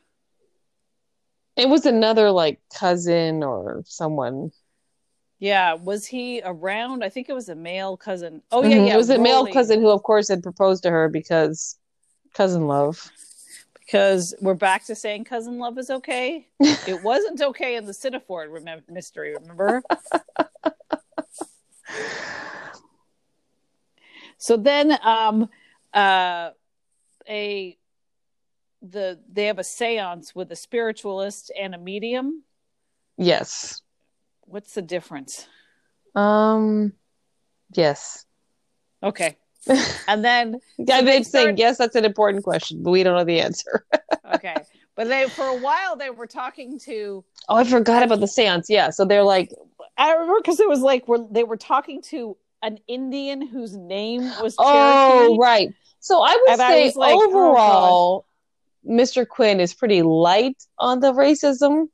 [1.56, 4.52] it was another like cousin or someone
[5.40, 7.04] Yeah, was he around?
[7.04, 8.42] I think it was a male cousin.
[8.52, 8.88] Oh yeah, Mhm.
[8.88, 8.94] yeah.
[8.94, 11.78] it was a male cousin who of course had proposed to her because
[12.34, 13.12] cousin love
[13.80, 16.48] Because we're back to saying cousin love is okay.
[16.60, 18.50] it wasn't okay in the Sittaford
[18.90, 19.36] mystery.
[19.40, 19.84] Remember?
[24.42, 25.50] so then, um,
[25.94, 26.50] uh,
[27.30, 27.78] a
[28.82, 32.44] the they have a séance with a spiritualist and a medium.
[33.18, 33.82] yes
[34.48, 35.48] What's the difference?
[36.16, 36.94] um
[37.76, 38.26] yes
[39.04, 39.38] Okay.
[40.08, 41.78] And then Yeah, they they'd say start- yes.
[41.78, 43.86] That's an important question, but we don't know the answer.
[44.36, 44.56] okay.
[44.96, 48.66] But they for a while they were talking to oh, I forgot about the séance.
[48.70, 49.52] Yeah, so they're like,
[49.98, 54.24] I remember because it was like we're, they were talking to an Indian whose name
[54.42, 55.70] was oh, right.
[56.00, 58.26] So I would And say was like, oh, overall,
[58.86, 59.26] Mr.
[59.26, 61.88] Quin is pretty light on the racism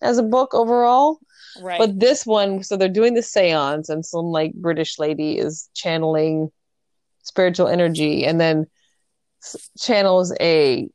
[0.00, 1.18] as a book overall.
[1.62, 1.78] right.
[1.78, 6.50] But this one, so they're doing the séance, and some like British lady is channeling
[7.22, 8.66] spiritual energy, and then
[9.42, 10.88] s- channels a.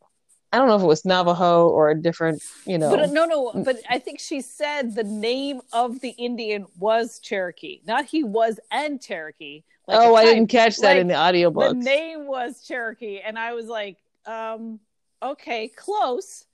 [0.53, 2.91] I don't know if it was Navajo or a different, you know.
[2.91, 3.51] But uh, no, no.
[3.65, 8.59] But I think she said the name of the Indian was Cherokee, not he was
[8.69, 9.63] and Cherokee.
[9.87, 11.69] like oh, I didn't catch that Like, in the audiobook.
[11.69, 13.97] The name was Cherokee, and I was like,
[14.27, 14.79] um,
[15.23, 16.45] okay, close.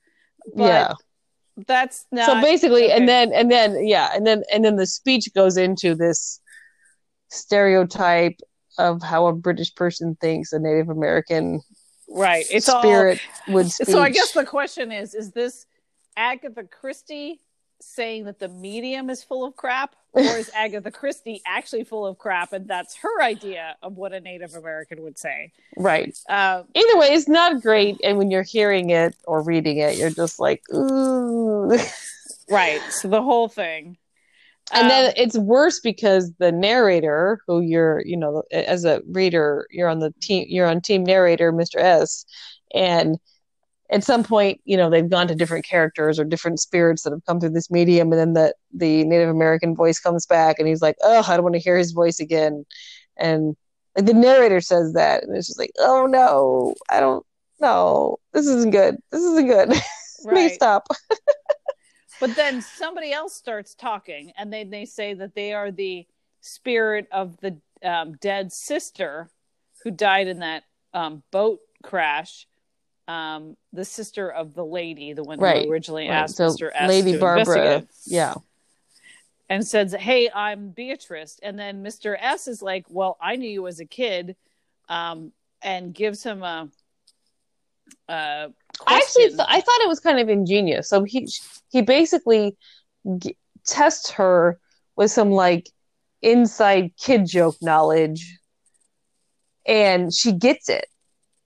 [0.56, 0.94] But yeah.
[1.68, 2.26] that's not.
[2.26, 2.94] so basically okay.
[2.94, 6.40] and then and then yeah and then and then the speech goes into this
[7.28, 8.40] stereotype
[8.78, 11.60] of how a British person thinks a Native American
[12.10, 12.46] right.
[12.52, 13.88] It's spirit all, would speak.
[13.90, 15.66] so i guess the question is is this
[16.18, 17.40] agatha christie
[17.82, 22.18] saying that the medium is full of crap or is agatha christie actually full of
[22.18, 25.52] crap and that's her idea of what a native american would say?
[25.78, 26.18] Right.
[26.28, 30.10] Uh, either way it's not great and when you're hearing it or reading it you're
[30.10, 31.78] just like ooh.
[32.50, 32.82] Right.
[32.90, 33.98] So the whole thing
[34.74, 39.68] and Um, then it's worse because the narrator who you're you know as a reader
[39.72, 42.26] you're on the team you're on team narrator mr s
[42.74, 43.18] and
[43.92, 47.26] at some point you know they've gone to different characters or different spirits that have
[47.26, 50.82] come through this medium and then the the native american voice comes back and he's
[50.82, 52.66] like oh i don't want to hear his voice again.
[53.18, 53.56] And
[53.96, 57.26] like the narrator says that and it's just like oh no i don't
[57.60, 59.74] no this isn't good this isn't good.
[60.22, 60.52] Right.
[60.52, 60.88] it stop
[62.20, 66.06] But then somebody else starts talking, and they they say that they are the
[66.42, 69.30] spirit of the um, dead sister
[69.84, 70.64] who died in that
[70.94, 72.48] um, boat crash.
[73.08, 76.70] Um, the sister of the lady, the one Right, who originally Right, asked so Mr.
[76.74, 78.36] S lady to barbara yeah
[79.50, 82.16] and says, "Hey, I'm Beatrice." And then Mr.
[82.20, 84.36] S is like, "Well, I knew you as a kid,"
[84.88, 86.70] um, and gives him a.
[88.08, 88.48] a
[88.88, 90.90] I actually th- I thought it was kind of ingenious.
[90.90, 91.28] So he
[91.70, 92.56] he basically
[93.18, 94.60] g- tests her
[94.96, 95.70] with some like
[96.22, 98.38] inside kid joke knowledge,
[99.66, 100.86] and she gets it.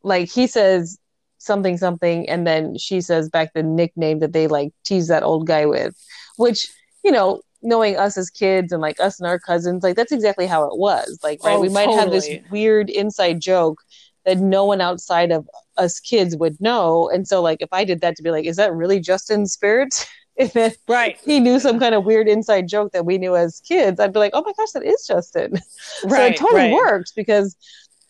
[0.04, 0.98] Like he says
[1.38, 5.48] something something, and then she says back the nickname that they like tease that old
[5.48, 5.96] guy with,
[6.38, 6.68] which
[7.04, 7.42] you know.
[7.66, 10.78] Knowing us as kids and like us and our cousins, like that's exactly how it
[10.78, 11.18] was.
[11.24, 13.78] Like, right, Oh, we might have this weird inside joke
[14.26, 15.48] that no one outside of
[15.78, 17.10] us kids would know.
[17.10, 20.08] And so, like, if I did that to be like, is that really Justin's spirit?
[20.36, 23.62] if then right, he knew some kind of weird inside joke that we knew as
[23.62, 25.58] kids, I'd be like, oh my gosh, that is Justin.
[25.78, 26.74] so it totally right.
[26.74, 27.56] works because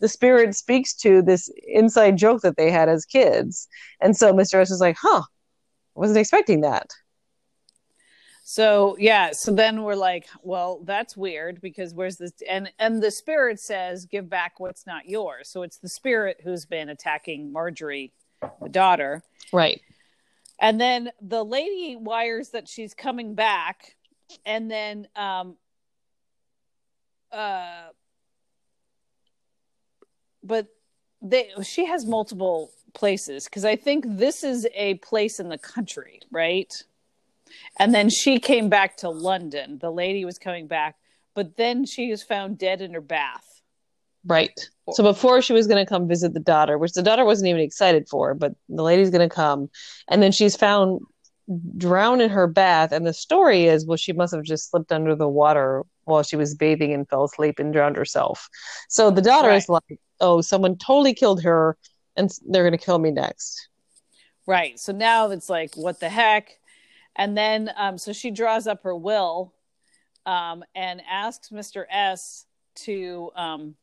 [0.00, 3.68] the spirit speaks to this inside joke that they had as kids.
[4.00, 4.60] And so Mr.
[4.60, 6.90] S is like, huh, I wasn't expecting that.
[8.46, 12.32] So yeah, so then we're like, well, that's weird because where's this?
[12.48, 15.48] And and the spirit says, give back what's not yours.
[15.48, 18.12] So it's the spirit who's been attacking Marjorie,
[18.60, 19.80] the daughter, Right.
[20.60, 23.96] and then the lady wires that she's coming back,
[24.44, 25.56] and then um,
[27.32, 27.84] uh,
[30.42, 30.66] but
[31.22, 36.20] they she has multiple places because I think this is a place in the country,
[36.30, 36.70] right?
[37.78, 39.78] And then she came back to London.
[39.78, 40.96] The lady was coming back,
[41.34, 43.62] but then she was found dead in her bath.
[44.26, 44.58] Right.
[44.92, 47.60] So before she was going to come visit the daughter, which the daughter wasn't even
[47.60, 49.68] excited for, but the lady's going to come,
[50.08, 51.00] and then she's found
[51.76, 52.90] drowned in her bath.
[52.92, 56.36] And the story is, well, she must have just slipped under the water while she
[56.36, 58.48] was bathing and fell asleep and drowned herself.
[58.88, 61.76] So the daughter is like, "Oh, someone totally killed her,
[62.16, 63.68] and they're going to kill me next."
[64.46, 64.78] Right.
[64.78, 66.58] So now it's like, what the heck?
[67.16, 69.54] And then, um, so she draws up her will
[70.26, 71.84] um, and asks Mr.
[71.90, 72.46] S
[72.76, 73.74] to, um,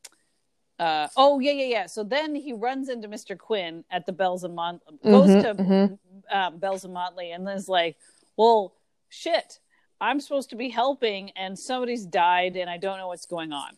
[0.79, 1.85] uh, oh, yeah, yeah, yeah.
[1.85, 3.37] So then he runs into Mr.
[3.37, 5.99] Quin at the Bells and Mont, goes Mhm, to mhm.
[6.31, 7.97] um, Bells and Motley and is like,
[8.35, 8.73] well,
[9.09, 9.59] shit,
[10.01, 13.77] I'm supposed to be helping and somebody's died and I don't know what's going on.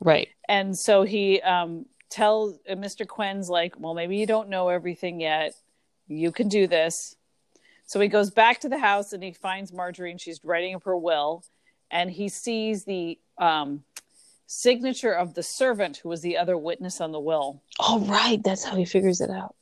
[0.00, 0.28] Right.
[0.48, 3.06] And so he um, tells uh, Mr.
[3.06, 5.52] Quin's like, well, maybe you don't know everything yet.
[6.06, 7.14] You can do this.
[7.88, 10.84] So he goes back to the house and he finds Marjorie and she's writing up
[10.84, 11.42] her will.
[11.90, 13.82] And he sees the um,
[14.46, 17.62] signature of the servant who was the other witness on the will.
[17.80, 18.42] Oh, right.
[18.44, 19.54] That's how he figures it out.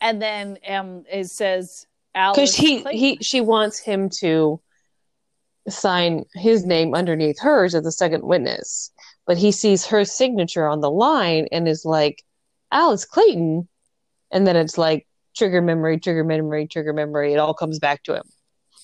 [0.00, 2.36] And then um, it says Alice.
[2.36, 2.98] Because he Clayton.
[2.98, 4.60] he she wants him to
[5.68, 8.90] sign his name underneath hers as a second witness,
[9.24, 12.24] but he sees her signature on the line and is like,
[12.72, 13.68] Alice Clayton,
[14.30, 15.06] and then it's like
[15.38, 17.32] trigger memory, trigger memory, trigger memory.
[17.32, 18.24] It all comes back to him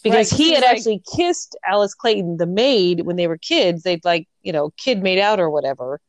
[0.02, 3.82] because Right, he had like- actually kissed Alice Clayton, the maid, when they were kids.
[3.82, 6.00] They'd like you know kid made out or whatever.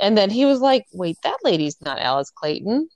[0.00, 2.88] And then he was like, "Wait, that lady's not Alice Clayton."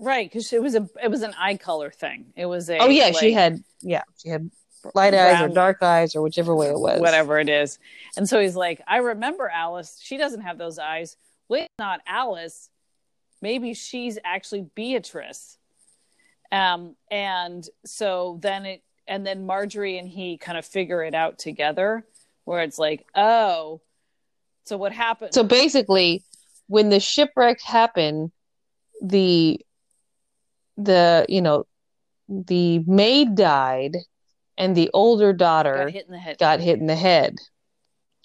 [0.00, 2.32] Right, because it was a it was an eye color thing.
[2.36, 4.50] It was a Oh yeah, she had yeah, she had
[4.94, 7.00] light eyes or dark eyes or whichever way it was.
[7.00, 7.78] whatever it is.
[8.16, 9.98] And so he's like, I remember Alice.
[10.02, 11.16] She doesn't have those eyes.
[11.48, 12.70] Wait, not Alice.
[13.40, 15.58] Maybe she's actually Beatrice.
[16.52, 21.38] Um, and so then it, and then Marjorie and he kind of figure it out
[21.38, 22.06] together,
[22.44, 23.80] where it's like, oh,
[24.64, 25.34] so what happened?
[25.34, 26.22] So basically,
[26.68, 28.32] when the shipwreck happened,
[29.02, 29.60] the
[30.76, 31.66] the you know
[32.28, 33.96] the maid died,
[34.56, 36.38] and the older daughter got hit in the head.
[36.38, 37.36] got hit in the head.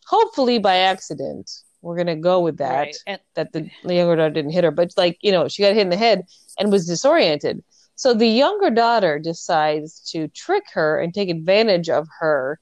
[0.05, 1.51] hopefully by accident.
[1.81, 2.79] We're gonna go with that.
[2.79, 2.95] Right.
[3.07, 5.73] And That the, the younger daughter didn't hit her, but like you know, she got
[5.73, 6.23] hit in the head
[6.57, 7.63] and was disoriented.
[7.99, 12.57] So the younger daughter decides to trick her and take advantage of her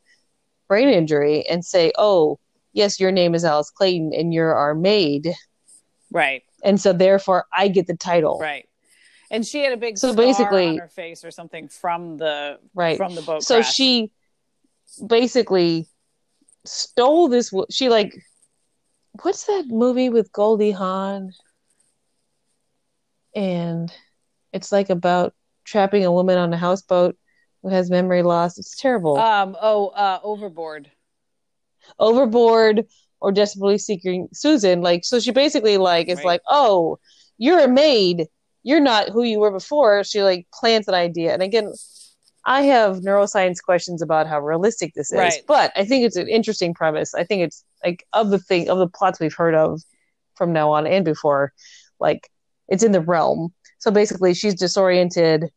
[0.67, 2.39] brain injury and say, "Oh,
[2.73, 5.31] yes, your name is Alice Clayton and you're our maid,
[6.11, 8.67] right, and so therefore I get the title." right.
[9.29, 12.97] And she had a big So basically- on her face or something from the Right.
[12.97, 13.43] from the boat.
[13.43, 13.75] so crash.
[13.75, 14.11] she
[15.05, 15.87] basically
[16.65, 18.11] stole this she like
[19.21, 21.31] what's that movie with goldie hawn
[23.35, 23.93] and
[24.57, 25.33] it's like about
[25.63, 27.15] trapping a woman on a houseboat
[27.61, 28.57] who has memory loss.
[28.57, 29.17] It's terrible.
[29.17, 30.89] Um oh uh overboard.
[31.99, 32.85] overboard
[33.19, 34.81] or desperately seeking susan.
[34.81, 36.25] Like so she basically like is Right.
[36.25, 36.99] like oh
[37.37, 38.27] you're a maid.
[38.63, 40.03] You're not who you were before.
[40.03, 41.33] She like plants an idea.
[41.33, 41.71] And again
[42.45, 45.43] i have neuroscience questions about how realistic this is Right.
[45.47, 47.13] but i think it's an interesting premise.
[47.13, 49.81] I think it's like of the thing of the plots we've heard of
[50.35, 51.51] from now on and before
[51.99, 52.29] like
[52.69, 55.51] it's in the realm so basically she's disoriented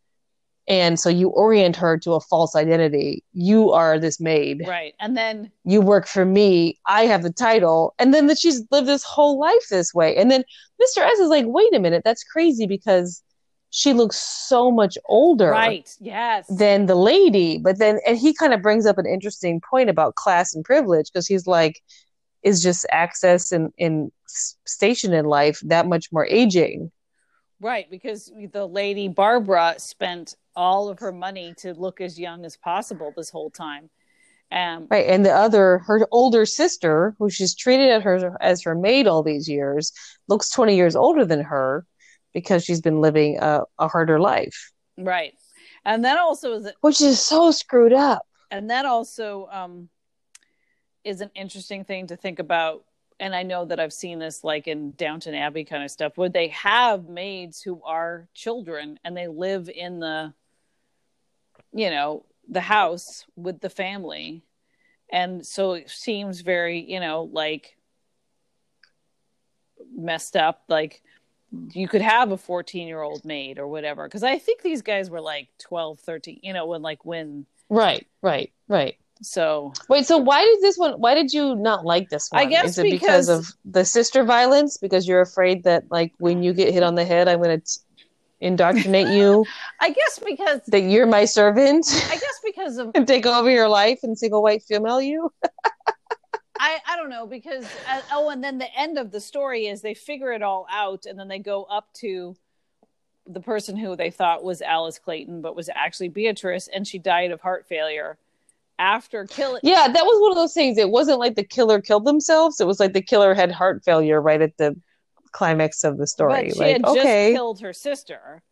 [0.70, 3.24] and so you orient her to a false identity.
[3.32, 4.62] You are this maid.
[4.68, 4.94] Right.
[5.00, 6.78] And then you work for me.
[6.86, 7.92] I have the title.
[7.98, 10.16] And then that she's lived this whole life this way.
[10.16, 10.44] And then
[10.80, 12.02] mr s is like wait a minute.
[12.04, 13.20] That's crazy because
[13.70, 15.92] she looks so much older right.
[16.00, 16.46] Yes.
[16.48, 17.58] than the lady.
[17.58, 21.10] But then and he kind of brings up an interesting point about class and privilege
[21.12, 21.80] because he's like
[22.44, 24.12] is just access and in
[24.66, 26.92] station in life that much more aging
[27.60, 32.56] Right, because the lady Barbara spent all of her money to look as young as
[32.56, 33.90] possible this whole time.
[34.52, 38.74] Um, right and the other her older sister who she's treated at her as her
[38.74, 39.92] maid all these years
[40.26, 41.86] looks 20 years older than her
[42.34, 45.34] because she's been living a, a harder life right,
[45.84, 49.88] and that also is it, which is so screwed up and that also um,
[51.04, 52.84] is an interesting thing to think about.
[53.20, 56.30] And I know that I've seen this like in Downton Abbey kind of stuff, where
[56.30, 60.32] they have maids who are children and they live in the,
[61.72, 64.42] you know, the house with the family,
[65.12, 67.76] and so it seems very, you know, like
[69.94, 70.62] messed up.
[70.68, 71.02] Like
[71.72, 75.10] you could have a 14 year old maid or whatever, because I think these guys
[75.10, 80.16] were like 12, 13, you know, when like when right right right so wait so
[80.16, 82.40] why did this one why did you not like this one?
[82.40, 84.76] I guess is it because, because- of the sister violence?
[84.76, 87.80] Because you're afraid that like when you get hit on the head i'm going to
[88.40, 89.44] indoctrinate you?
[89.80, 91.86] I guess because that you're my servant?
[92.10, 95.32] I guess because of and take over your life and single white female you?
[96.58, 99.80] I I don't know because uh, oh and then the end of the story is
[99.80, 102.36] they figure it all out and then they go up to
[103.26, 107.30] the person who they thought was Alice Clayton but was actually Beatrice and she died
[107.30, 108.18] of heart failure
[108.80, 110.78] after killing Yeah, that was one of those things.
[110.78, 112.60] It wasn't like the killer killed themselves.
[112.60, 114.74] It was like the killer had heart failure right at the
[115.32, 116.46] climax of the story.
[116.46, 118.42] but she like, had just okay, killed her sister.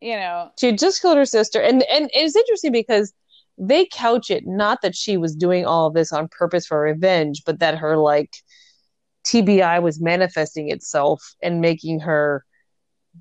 [0.00, 3.12] You know, she had just killed her sister, and and it's interesting because
[3.58, 7.42] they couch it not that she was doing all of this on purpose for revenge,
[7.44, 8.36] but that her like
[9.26, 12.44] TBI was manifesting itself and making her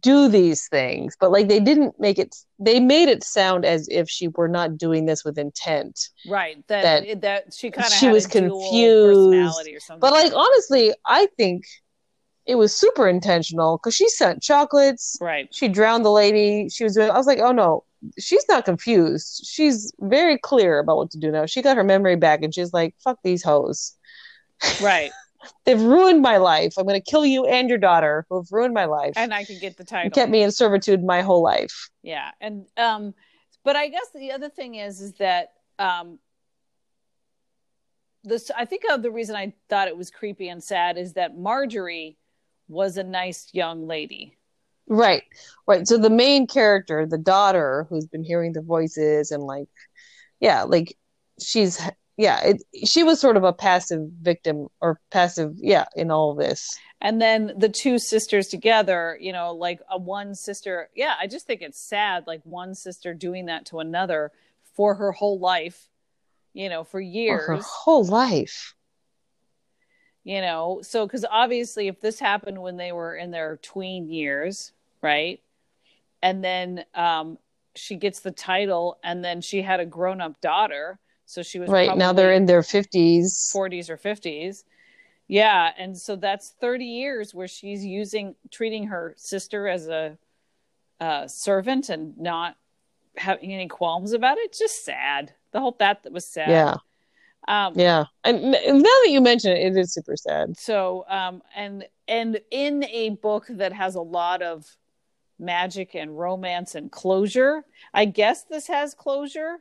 [0.02, 1.16] do these things.
[1.20, 2.36] But like they didn't make it.
[2.60, 6.10] They made it sound as if she were not doing this with intent.
[6.28, 6.58] right?
[6.68, 9.68] That That that, she kind of she was confused.
[9.68, 10.00] or something.
[10.00, 11.66] But like honestly, I think
[12.46, 15.18] it was super intentional because she sent chocolates.
[15.20, 16.70] right, She drowned the lady.
[16.70, 17.10] She was doing.
[17.10, 17.84] I was like, oh no,
[18.18, 19.46] she's not confused.
[19.46, 21.46] She's very clear about what to do now.
[21.46, 23.94] She got her memory back, and she's like, fuck these hoes.
[24.82, 25.12] right,
[25.66, 26.74] They've ruined my life.
[26.78, 29.60] I'm gonna kill you and your daughter, who have ruined my life and I could
[29.60, 30.12] get the title.
[30.12, 31.90] kept me in servitude my whole life.
[32.04, 33.14] yeah and um
[33.64, 36.20] but i guess the other thing is is that um
[38.24, 41.38] this i think of the reason i thought it was creepy and sad is that
[41.38, 42.18] marjorie
[42.68, 44.34] was a nice young lady
[44.90, 45.24] Right,
[45.68, 45.86] right.
[45.86, 49.68] So the main character, the daughter, who's been hearing the voices and like,
[50.40, 50.96] yeah, like
[51.42, 51.82] she's
[52.18, 56.78] yeah, it, she was sort of a passive victim or passive, yeah, in all this.
[57.00, 61.46] and then the two sisters together you know like a one sister yeah i just
[61.46, 64.32] think it's sad like one sister doing that to another
[64.76, 65.90] for her whole life
[66.54, 68.74] you know for For years her whole life.
[70.24, 74.72] you know so because obviously if this happened when they were in their tween years
[75.04, 75.40] right
[76.24, 77.38] and then um
[77.76, 80.98] she gets the title and then she had a grown-up daughter
[81.28, 83.52] so she was Right now they're in their fifties.
[83.54, 84.64] 40s or 50s
[85.28, 90.18] yeah and so that's 30 years where she's using treating her sister as a
[91.00, 92.56] uh, servant and not
[93.18, 94.54] having any qualms about it.
[94.58, 95.34] Just sad.
[95.52, 96.50] The whole that that was sad.
[96.50, 96.76] Yeah,
[97.48, 100.58] Um, Yeah, and now that you mention it, it is super sad.
[100.58, 104.78] so um and and in a book that has a lot of
[105.40, 107.64] magic and romance and closure
[107.94, 109.58] i guess this has closure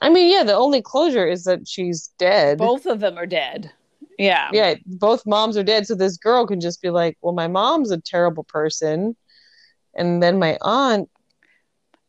[0.00, 2.58] I mean, yeah, the only closure is that she's dead.
[2.58, 3.72] both of them are dead
[4.18, 7.48] yeah yeah, both moms are dead, so this girl can just be like, "Well, my
[7.48, 9.16] mom's a terrible person,
[9.94, 11.08] and then my aunt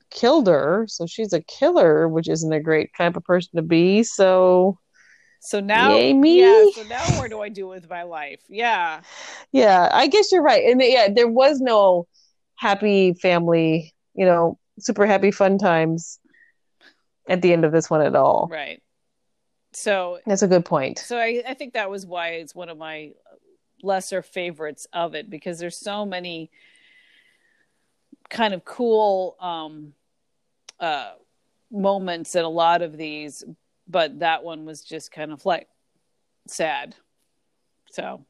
[0.10, 4.04] killed her, so she's a killer, which isn't a great type of person to be."
[4.04, 4.78] So,
[5.40, 6.40] so now Yay, me.
[6.40, 9.02] yeah so now what do i do with my life yeah
[9.52, 12.08] yeah, I guess you're right, and yeah, there was no
[12.56, 16.20] happy family, you know, super happy fun times
[17.28, 18.48] at the end of this one at all.
[18.52, 18.82] right
[19.74, 21.00] so That's a good point.
[21.00, 23.12] so I, I think that was why it's one of my
[23.84, 26.52] lesser favorites of it because there's so many
[28.30, 29.94] kind of cool um
[30.80, 31.14] uh
[31.72, 33.44] moments in a lot of these
[33.88, 35.68] but that one was just kind of like
[36.48, 36.96] sad
[37.90, 38.24] so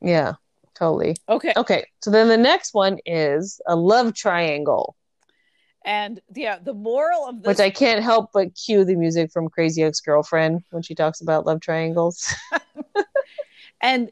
[0.00, 0.34] Yeah,
[0.74, 1.16] totally.
[1.28, 4.94] okay Okay, so then the next one is a love triangle.
[5.86, 9.48] And yeah the moral of this which I can't help but cue the music from
[9.48, 12.34] Crazy Ex Girlfriend when she talks about love triangles.
[13.80, 14.10] and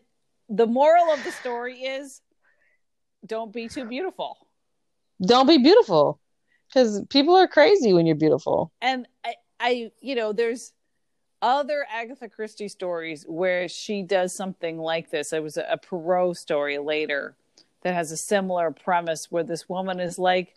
[0.48, 2.20] the moral of the story is
[3.26, 4.36] don't be too beautiful
[5.26, 6.20] Don't be beautiful
[6.68, 8.70] because people are crazy when you're beautiful.
[8.80, 10.72] and I, I you know there's
[11.42, 16.36] other agatha christie stories where she does something like this there was a, a poirot
[16.36, 17.36] story later
[17.82, 20.54] that has a similar premise where this woman is like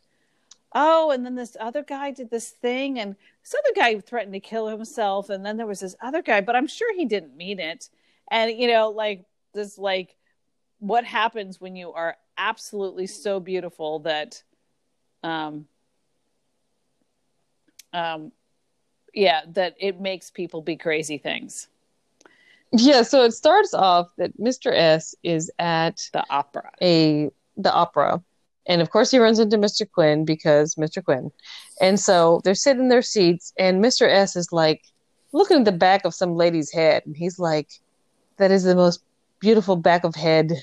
[0.74, 4.40] oh and then this other guy did this thing and this other guy threatened to
[4.40, 7.60] kill himself and then there was this other guy but i'm sure he didn't mean
[7.60, 7.90] it.
[8.30, 10.16] And you know like this like
[10.80, 14.44] what happens when you are absolutely so beautiful that
[15.24, 15.68] um
[17.94, 18.32] um
[19.14, 21.68] yeah that it makes people be crazy things.
[22.74, 24.74] Yeah, so it starts off that Mr.
[24.74, 26.70] S is at the opera.
[26.82, 28.22] a the opera,
[28.68, 29.90] and of course he runs into Mr.
[29.90, 31.04] Quin because Mr.
[31.04, 31.32] Quin,
[31.82, 34.08] and so they're sitting in their seats, and Mr.
[34.08, 34.84] S is like
[35.34, 37.70] looking at the back of some lady's head, and he's like,
[38.38, 39.04] "That is the most
[39.40, 40.54] beautiful back of head."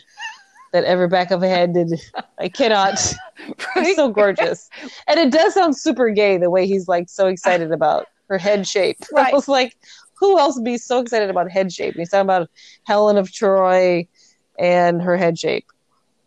[0.72, 2.00] That ever back of a head did.
[2.38, 2.94] I cannot.
[3.76, 4.68] It's so gorgeous.
[5.06, 8.66] And it does sound super gay the way he's like so excited about her head
[8.66, 8.98] shape.
[9.12, 9.32] Right.
[9.32, 9.76] I was like,
[10.14, 11.94] who else would be so excited about head shape?
[11.94, 12.50] And he's talking about
[12.84, 14.08] Helen of Troy
[14.58, 15.66] and her head shape.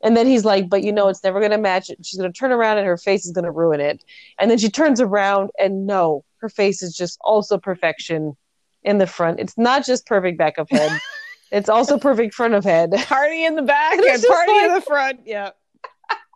[0.04, 1.98] And then he's like, but you know, it's never going to match it.
[2.06, 4.04] She's going to turn around and her face is going to ruin it.
[4.40, 8.38] And then she turns around and no, her face is just also perfection
[8.84, 9.40] in the front.
[9.40, 11.00] It's not just perfect back of head.
[11.52, 12.92] it's also perfect front of head.
[13.08, 15.52] party in the back and just party in the front yeah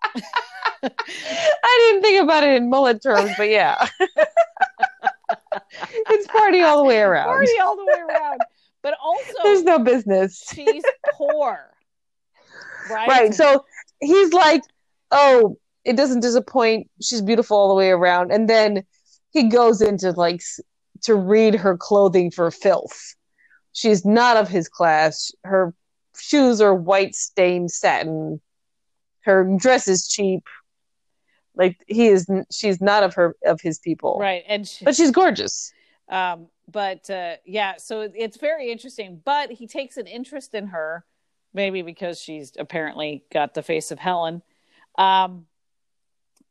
[0.84, 3.88] I didn't think about it in mullet terms, but yeah.
[6.10, 7.28] it's party all the way around.
[7.28, 8.40] party all the way around
[8.82, 10.44] but also There's no business.
[10.54, 10.84] she's
[11.14, 11.72] poor
[12.90, 13.34] right Right.
[13.34, 13.66] So
[14.00, 14.62] he's like,
[15.12, 16.90] oh, it doesn't disappoint.
[17.02, 18.32] She's beautiful all the way around.
[18.32, 18.84] And then
[19.32, 20.42] he goes into like
[21.04, 23.16] to read her clothing for filth.
[23.74, 25.32] She's not of his class.
[25.44, 25.74] Her
[26.18, 28.42] shoes are white stained satin.
[29.22, 30.44] Her dress is cheap.
[31.56, 34.18] Like he is, she's not of her of his people.
[34.20, 35.72] right and she, But she's gorgeous.
[36.10, 41.04] um but uh yeah so it's very interesting but he takes an interest in her
[41.54, 44.42] maybe because she's apparently got the face of helen.
[44.98, 45.46] Um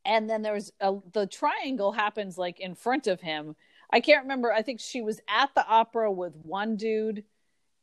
[0.03, 3.55] and then there's a, the triangle happens like in front of him.
[3.91, 4.51] I can't remember.
[4.51, 7.23] I think she was at the opera with one dude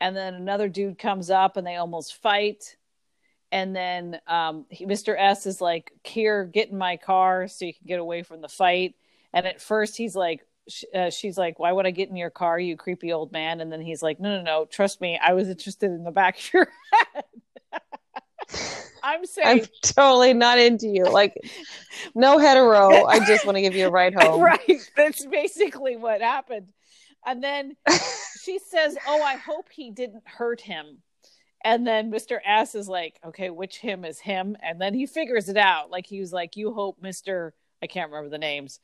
[0.01, 2.77] and then another dude comes up and they almost fight.
[3.51, 7.75] And then um he, mr s is like here get in my car so you
[7.75, 8.95] can get away from the fight.
[9.33, 10.45] And at first he's like
[10.95, 13.61] uh, she's like why would i get in your car you creepy old man?
[13.61, 16.39] And then he's like no no no trust me i was interested in the back
[16.39, 17.25] of your head.
[19.03, 21.05] I'm saying I'm totally not into you.
[21.05, 21.35] Like,
[22.15, 23.05] no hetero.
[23.05, 24.41] I just want to give you a ride home.
[24.41, 24.91] right.
[24.97, 26.69] That's basically what happened.
[27.27, 27.77] And then
[28.43, 30.99] she says oh i hope he didn't hurt him.
[31.65, 34.57] And then mr s is like okay which him is him?
[34.63, 35.91] And then he figures it out.
[35.91, 37.53] Like he was like you hope mr
[37.83, 38.81] i can't remember the names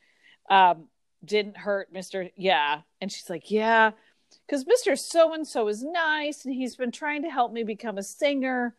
[0.50, 0.88] um
[1.26, 3.90] didn't hurt mr yeah and she's like yeah
[4.46, 7.98] because mr so and so is nice and he's been trying to help me become
[7.98, 8.74] a singer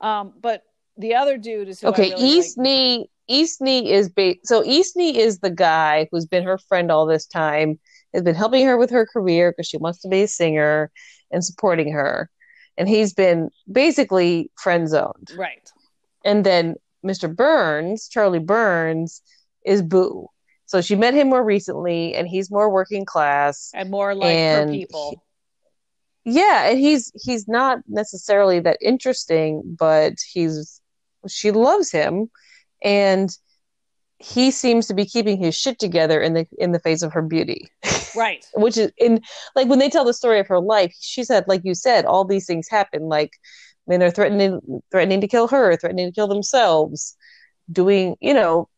[0.00, 0.64] um but
[0.98, 2.64] the other dude is who Okay, really East like.
[2.64, 3.10] Knee.
[3.28, 7.06] East Knee is ba- so East Knee is the guy who's been her friend all
[7.06, 7.78] this time.
[8.14, 10.90] Has been helping her with her career because she wants to be a singer
[11.30, 12.30] and supporting her,
[12.76, 15.30] and he's been basically friend zoned.
[15.36, 15.70] right
[16.24, 16.74] And then
[17.06, 17.32] Mr.
[17.32, 19.22] Burns, Charlie Burns,
[19.64, 20.28] is Boo.
[20.68, 23.70] So she met him more recently, and he's more working class.
[23.74, 25.22] And more like and people.
[26.24, 30.80] yeah and he's he's not necessarily that interesting but he's
[31.26, 32.30] she loves him.
[32.82, 33.30] And
[34.18, 37.22] he seems to be keeping his shit together in the in the face of her
[37.22, 37.68] beauty.
[38.16, 38.44] Right.
[38.54, 39.20] Which is in
[39.54, 42.24] like when they tell the story of her life she said like you said all
[42.24, 43.02] these things happen.
[43.02, 43.32] Like
[43.86, 44.60] men are threatening
[44.90, 47.16] threatening to kill her threatening to kill themselves
[47.70, 48.68] doing you know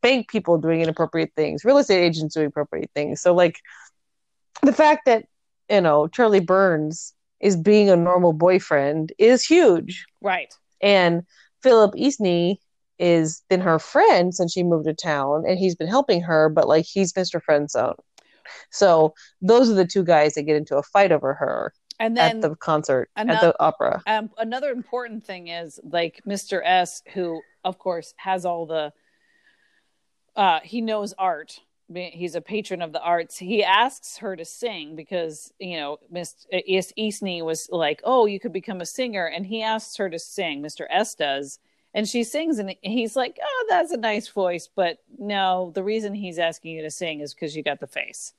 [0.00, 3.20] bank people doing inappropriate things real estate agents doing appropriate things.
[3.20, 3.58] So like
[4.62, 5.26] the fact that
[5.70, 10.06] you know charlie burns is being a normal boyfriend is huge.
[10.22, 10.52] Right.
[10.80, 11.22] And
[11.62, 12.56] philip eastney
[12.98, 16.68] is been her friend since she moved to town and he's been helping her but
[16.68, 17.96] like he's mr friend zone.
[18.70, 22.36] So those are the two guys that get into a fight over her and then
[22.36, 24.02] at the concert at the opera.
[24.06, 26.60] um, another important thing is like Mr.
[26.64, 28.92] S, who of course has all the,
[30.36, 31.60] uh, he knows art.
[31.92, 33.38] He's a patron of the arts.
[33.38, 38.40] He asks her to sing because you know Miss East Eastney was like, "Oh, you
[38.40, 40.62] could become a singer," and he asks her to sing.
[40.62, 40.86] Mr.
[40.88, 41.58] S does,
[41.92, 46.14] and she sings, and he's like, "Oh, that's a nice voice," but no, the reason
[46.14, 48.32] he's asking you to sing is because you got the face.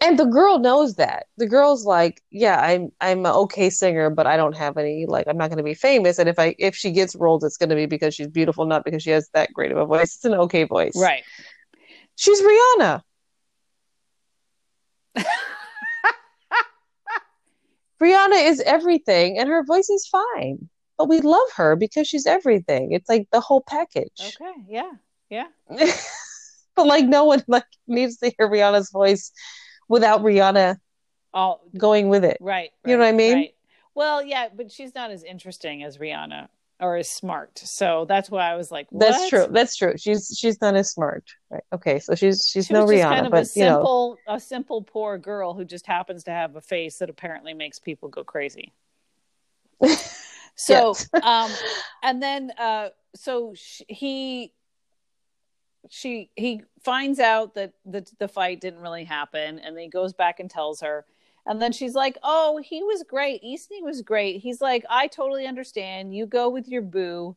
[0.00, 4.26] And the girl knows that the girl's like yeah i'm i'm an okay singer but
[4.26, 6.74] i don't have any like i'm not going to be famous and if i if
[6.76, 9.52] she gets roles it's going to be because she's beautiful not because she has that
[9.52, 11.22] great of a voice it's an okay voice Right.
[12.16, 13.02] she's rihanna
[18.02, 20.68] rihanna is everything and her voice is fine
[20.98, 24.52] but we love her because she's everything it's like the whole package Okay.
[24.68, 24.90] Yeah.
[25.30, 25.46] Yeah.
[26.76, 29.32] but like no one like needs to hear rihanna's voice
[29.88, 30.76] without rihanna
[31.32, 32.70] All going with it Right.
[32.84, 33.34] You know what I mean?
[33.34, 33.54] right.
[33.94, 36.48] Well, yeah, but she's not as interesting as Rihanna
[36.80, 37.58] or as smart.
[37.58, 39.46] So that's why I was like, That's true.
[39.50, 39.94] That's true.
[39.96, 41.24] She's she's not as smart.
[41.48, 41.62] Right.
[41.72, 42.00] Okay.
[42.00, 44.82] So she's she's She no Rihanna, kind of but a you know, simple, a simple
[44.82, 48.72] poor girl who just happens to have a face that apparently makes people go crazy.
[50.56, 51.08] So, Yes.
[51.22, 51.50] um,
[52.04, 54.52] and then, uh, so sh- he,
[55.90, 60.12] she, he finds out that the the fight didn't really happen, and then he goes
[60.12, 61.04] back and tells her,
[61.46, 63.42] and then she's like, "Oh, he was great.
[63.42, 66.14] Eastney was great." He's like, "I totally understand.
[66.14, 67.36] You go with your boo.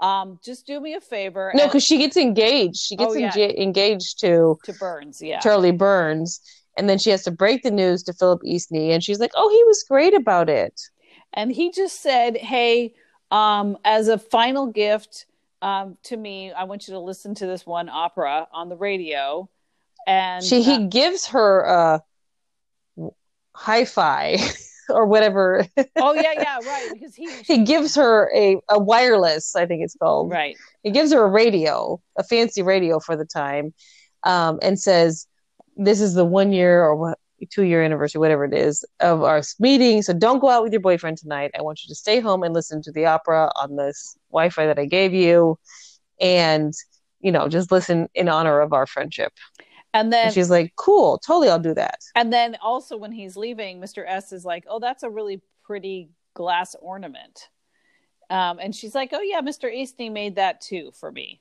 [0.00, 2.76] Um, just do me a favor." no, and- because she gets engaged.
[2.78, 3.30] She gets Oh, yeah.
[3.32, 6.40] enga- engaged to to Burns, yeah, Charlie Burns,
[6.76, 9.48] and then she has to break the news to Philip Eastney, and she's like, "Oh,
[9.50, 10.80] he was great about it."
[11.34, 12.94] and he just said, "Hey,
[13.30, 15.26] um, as a final gift."
[15.60, 19.48] Um, to me, I want you to listen to this one opera on the radio,
[20.06, 22.02] and she he uh, gives her a
[23.54, 24.36] hi-fi
[24.88, 25.66] or whatever.
[25.96, 29.96] oh yeah, yeah, right, because he, he gives her a a wireless, I think it's
[29.96, 30.30] called.
[30.30, 33.74] right, he gives her a radio, a fancy radio for the time,
[34.22, 35.26] um, and says,
[35.76, 39.42] "This is the one year or what, two year anniversary, whatever it is, of our
[39.58, 40.02] meeting.
[40.02, 41.52] So don't go out with your boyfriend tonight.
[41.58, 44.78] I want you to stay home and listen to the opera on this Wi-Fi that
[44.78, 45.58] I gave you,
[46.20, 46.72] and
[47.20, 49.32] you know, just listen in honor of our friendship."
[49.94, 53.36] and then And she's like, "Cool, totally, I'll do that." and then also when he's
[53.36, 54.04] leaving, Mr.
[54.06, 57.48] S is like, "Oh, that's a really pretty glass ornament,"
[58.30, 59.72] um, and she's like, "Oh yeah, Mr.
[59.72, 61.40] Eastney made that too for me."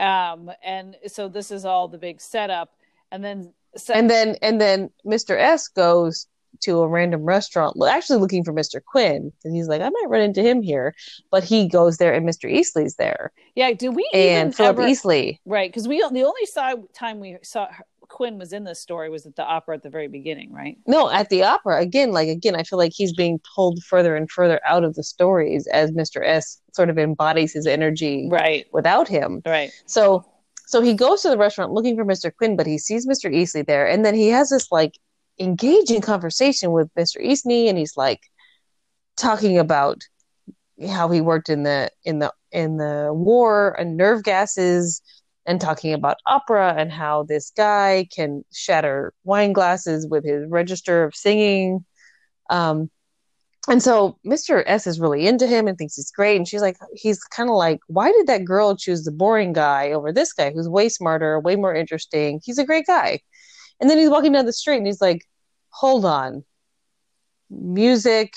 [0.00, 2.74] Um, and so this is all the big setup,
[3.10, 5.38] and then so, And then and then Mr.
[5.38, 6.26] S goes
[6.60, 8.80] to a random restaurant, actually looking for Mr.
[8.82, 10.94] Quin, because he's like, "I might run into him here,"
[11.30, 12.50] but he goes there, and Mr.
[12.50, 15.40] Eastley's there, yeah, do we and even Philip ever, Eastley.
[15.44, 15.68] right?
[15.70, 19.26] Because we the only saw, time we saw her, Quin was in this story was
[19.26, 20.78] at the opera at the very beginning, right?
[20.86, 22.12] No, at the opera again.
[22.12, 25.66] Like again, I feel like he's being pulled further and further out of the stories
[25.66, 26.20] as Mr.
[26.24, 29.42] S sort of embodies his energy Right, without him.
[29.44, 29.72] right.
[29.86, 30.24] So,
[30.66, 32.30] so he goes to the restaurant looking for Mr.
[32.36, 33.32] Quin, but he sees Mr.
[33.32, 34.98] Eastley there, and then he has this like
[35.38, 37.24] engaging conversation with Mr.
[37.24, 38.20] Eastley, and he's like
[39.16, 40.02] talking about
[40.88, 45.02] how he worked in the in the in the war and nerve gases
[45.46, 51.04] and talking about opera and how this guy can shatter wine glasses with his register
[51.04, 51.84] of singing
[52.50, 52.90] um
[53.68, 54.62] and so Mr.
[54.66, 56.36] S is really into him and thinks he's great.
[56.36, 59.92] And she's like, he's kind of like, why did that girl choose the boring guy
[59.92, 62.40] over this guy who's way smarter, way more interesting?
[62.44, 63.20] He's a great guy.
[63.80, 65.26] And then he's walking down the street and he's like,
[65.70, 66.44] hold on.
[67.50, 68.34] Music,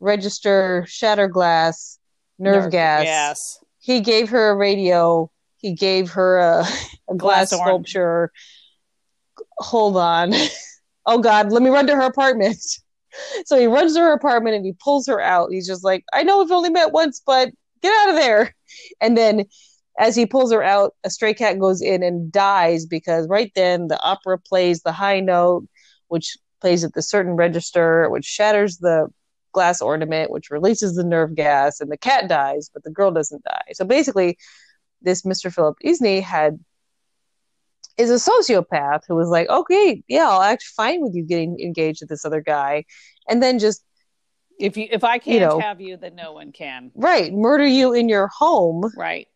[0.00, 1.98] register, shatter glass,
[2.38, 3.04] nerve, Nerve gas.
[3.04, 3.64] Yes.
[3.78, 5.30] He gave her a radio.
[5.58, 6.66] He gave her a,
[7.08, 8.32] a glass Glass sculpture.
[9.58, 10.32] Hold on.
[11.06, 12.58] oh God, let me run to her apartment.
[13.44, 15.50] So he runs to her apartment and he pulls her out.
[15.50, 17.50] He's just like, I know we've only met once, but
[17.82, 18.54] get out of there.
[19.00, 19.44] And then
[19.98, 23.88] as he pulls her out, a stray cat goes in and dies because right then
[23.88, 25.66] the opera plays the high note,
[26.08, 29.08] which plays at the certain register, which shatters the
[29.52, 33.42] glass ornament, which releases the nerve gas, and the cat dies, but the girl doesn't
[33.44, 33.72] die.
[33.72, 34.36] So basically,
[35.00, 35.52] this Mr.
[35.52, 36.58] Philip Isney had
[37.98, 42.00] is a sociopath who was like, okay, yeah, I'll act fine with you getting engaged
[42.00, 42.84] to this other guy,
[43.28, 43.84] and then just
[44.58, 46.90] if you if I can't you know, have you, then no one can.
[46.94, 48.90] Right, murder you in your home.
[48.96, 49.28] Right.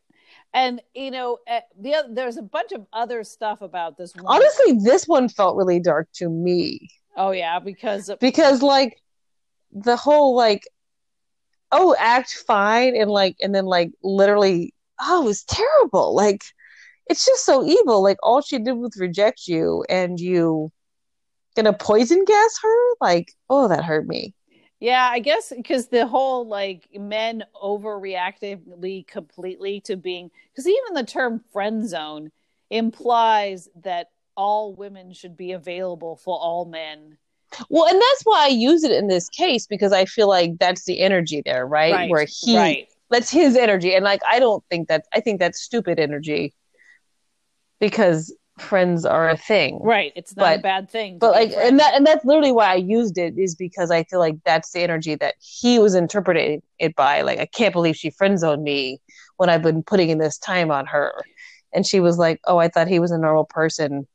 [0.52, 4.14] And you know, uh, the other, there's a bunch of other stuff about this.
[4.16, 4.24] One.
[4.26, 6.90] Honestly, this one felt really dark to me.
[7.16, 8.96] Oh yeah, because because like
[9.72, 10.64] the whole like
[11.72, 16.42] oh act fine and like and then like literally oh it was terrible like
[17.10, 20.72] it's just so evil like all she did was reject you and you
[21.56, 24.34] gonna poison gas her like oh that hurt me
[24.80, 31.04] yeah, I guess because the whole like men overreactively completely to being because even the
[31.04, 32.30] term friend zone
[32.70, 37.18] implies that all women should be available for all men.
[37.68, 40.84] Well, and that's why I use it in this case because I feel like that's
[40.84, 41.92] the energy there, right?
[41.92, 42.88] right Where he right.
[43.10, 43.94] that's his energy.
[43.94, 46.54] And like I don't think that I think that's stupid energy
[47.80, 49.80] because friends are a thing.
[49.82, 50.12] Right.
[50.14, 51.18] It's not but, a bad thing.
[51.18, 54.18] But like and that and that's literally why I used it is because I feel
[54.18, 57.22] like that's the energy that he was interpreting it by.
[57.22, 59.00] Like I can't believe she friend zoned me
[59.38, 61.12] when I've been putting in this time on her.
[61.72, 64.06] And she was like, Oh, I thought he was a normal person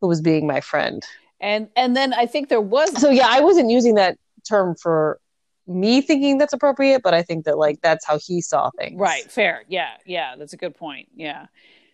[0.00, 1.02] who was being my friend.
[1.40, 4.16] And and then I think there was So yeah, I wasn't using that
[4.48, 5.20] term for
[5.66, 8.98] me thinking that's appropriate, but I think that like that's how he saw things.
[8.98, 9.64] Right, fair.
[9.68, 11.08] Yeah, yeah, that's a good point.
[11.14, 11.46] Yeah.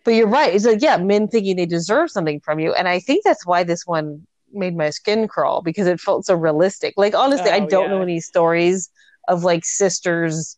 [0.07, 0.55] But you're right.
[0.55, 2.73] It's like, yeah, men thinking they deserve something from you.
[2.73, 6.33] And I think that's why this one made my skin crawl because it felt so
[6.33, 6.93] realistic.
[6.95, 7.89] Like, honestly, oh, I don't yeah.
[7.89, 8.89] know any stories
[9.27, 10.55] of like sisters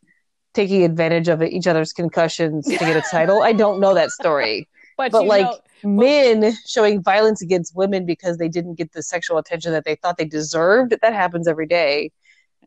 [0.53, 3.41] taking advantage of each other's concussions to get a title.
[3.41, 4.69] I don't know that story.
[4.97, 9.01] but, but like know, men well, showing violence against women because they didn't get the
[9.01, 12.11] sexual attention that they thought they deserved, that happens every day.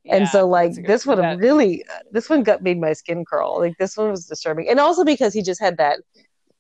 [0.03, 3.61] Yeah, and so like this one really this one got made my skin crawl.
[3.61, 4.69] Like this one was disturbing.
[4.69, 6.01] And also because he just had that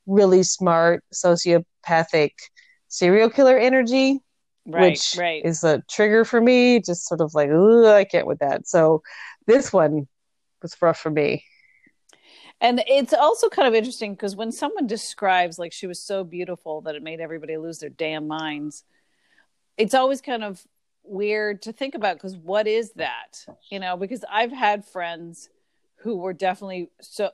[0.06, 2.32] really smart sociopathic
[2.88, 4.20] serial killer energy
[4.66, 5.44] right, which right.
[5.44, 8.66] is a trigger for me just sort of like i can't with that.
[8.66, 9.02] So
[9.46, 10.06] this one
[10.60, 11.44] was rough for me.
[12.60, 16.80] And it's also kind of interesting because when someone describes like she was so beautiful
[16.82, 18.84] that it made everybody lose their damn minds
[19.76, 20.62] it's always kind of
[21.02, 23.96] weird to think about because what is that you know?
[23.96, 25.48] Because i've had friends
[25.96, 27.30] who were definitely so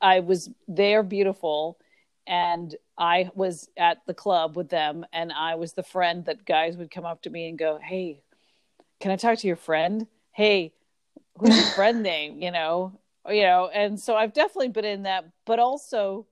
[0.00, 1.78] i was they're beautiful
[2.26, 6.76] and I was at the club with them, and I was the friend that guys
[6.76, 8.22] would come up to me and go, "Hey,
[9.00, 10.06] can I talk to your friend?
[10.32, 10.72] Hey,
[11.38, 12.40] who's your friend name?
[12.42, 16.26] You know, you know." And so I've definitely been in that, but also,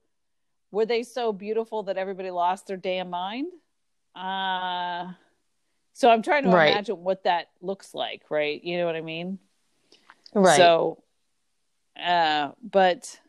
[0.71, 3.51] were they so beautiful that everybody lost their damn mind?
[4.15, 5.13] Uh
[5.99, 6.69] so I'm trying to right.
[6.69, 8.63] imagine what that looks like, right?
[8.63, 9.37] You know what I mean?
[10.33, 10.55] Right.
[10.55, 11.03] So,
[12.01, 13.19] uh, but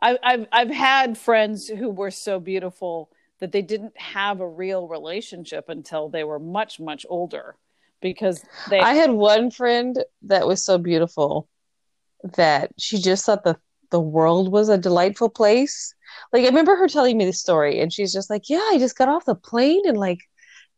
[0.00, 4.88] I, I've I've had friends who were so beautiful that they didn't have a real
[4.88, 7.56] relationship until they were much much older
[8.00, 11.48] because they I had one friend that was so beautiful
[12.36, 13.56] that she just thought the
[13.90, 15.94] the world was a delightful place.
[16.32, 18.98] Like I remember her telling me the story and she's just like, "Yeah, I just
[18.98, 20.18] got off the plane and like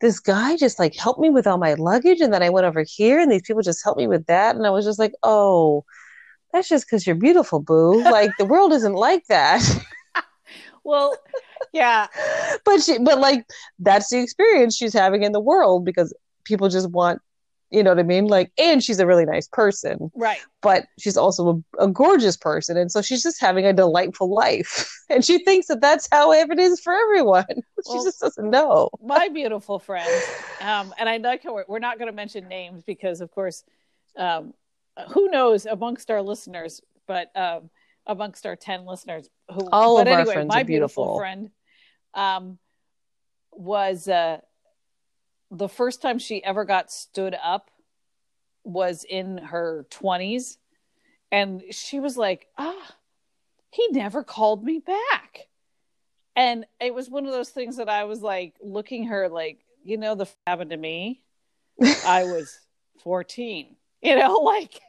[0.01, 2.85] this guy just like helped me with all my luggage and then I went over
[2.87, 5.85] here and these people just helped me with that." And I was just like, "Oh,
[6.53, 8.03] that's just because you're beautiful, boo.
[8.03, 9.63] Like the world isn't like that.
[10.85, 11.17] well,
[11.73, 12.07] yeah,
[12.65, 13.45] but she, but like
[13.79, 17.21] that's the experience she's having in the world because people just want,
[17.71, 18.27] you know what I mean?
[18.27, 20.39] Like, and she's a really nice person, right?
[20.63, 24.91] But she's also a, a gorgeous person, and so she's just having a delightful life,
[25.11, 27.45] and she thinks that that's how it is for everyone.
[27.87, 28.91] Well, she just doesn't know.
[29.01, 30.11] my beautiful friend,
[30.61, 33.63] um, and I like how we're, we're not going to mention names because, of course.
[34.17, 34.53] Um,
[35.11, 37.71] who knows amongst our listeners, but um,
[38.07, 41.05] amongst our 10 listeners who all but of anyway, our friends my are beautiful.
[41.05, 41.19] beautiful.
[41.19, 41.51] friend
[42.15, 42.59] um,
[43.53, 44.39] was uh,
[45.51, 47.71] the first time she ever got stood up
[48.65, 50.57] was in her 20s
[51.33, 52.95] and she was like ah
[53.71, 55.47] he never called me back.
[56.35, 59.97] And it was one of those things that i was like looking her like you
[59.97, 61.23] know the happened to me.
[62.05, 62.59] I was
[63.05, 64.81] 14 you know like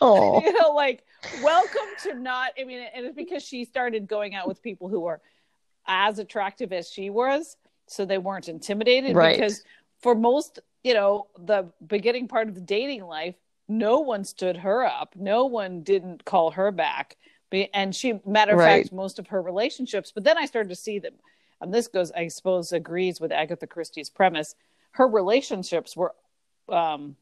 [0.00, 0.40] Oh.
[0.44, 1.04] you know, like
[1.42, 2.52] welcome to not.
[2.60, 5.20] I mean, and it's because she started going out with people who were
[5.86, 7.56] as attractive as she was,
[7.86, 9.16] so they weren't intimidated.
[9.16, 9.36] Right.
[9.36, 9.62] Because
[10.00, 13.34] for most, you know, the beginning part of the dating life,
[13.68, 15.14] no one stood her up.
[15.16, 17.16] No one didn't call her back.
[17.74, 18.82] and she matter of Right.
[18.84, 21.12] fact most of her relationships but then i started to see them,
[21.60, 24.54] and this goes i suppose agrees with agatha christie's premise
[24.92, 26.14] her relationships were
[26.70, 27.14] um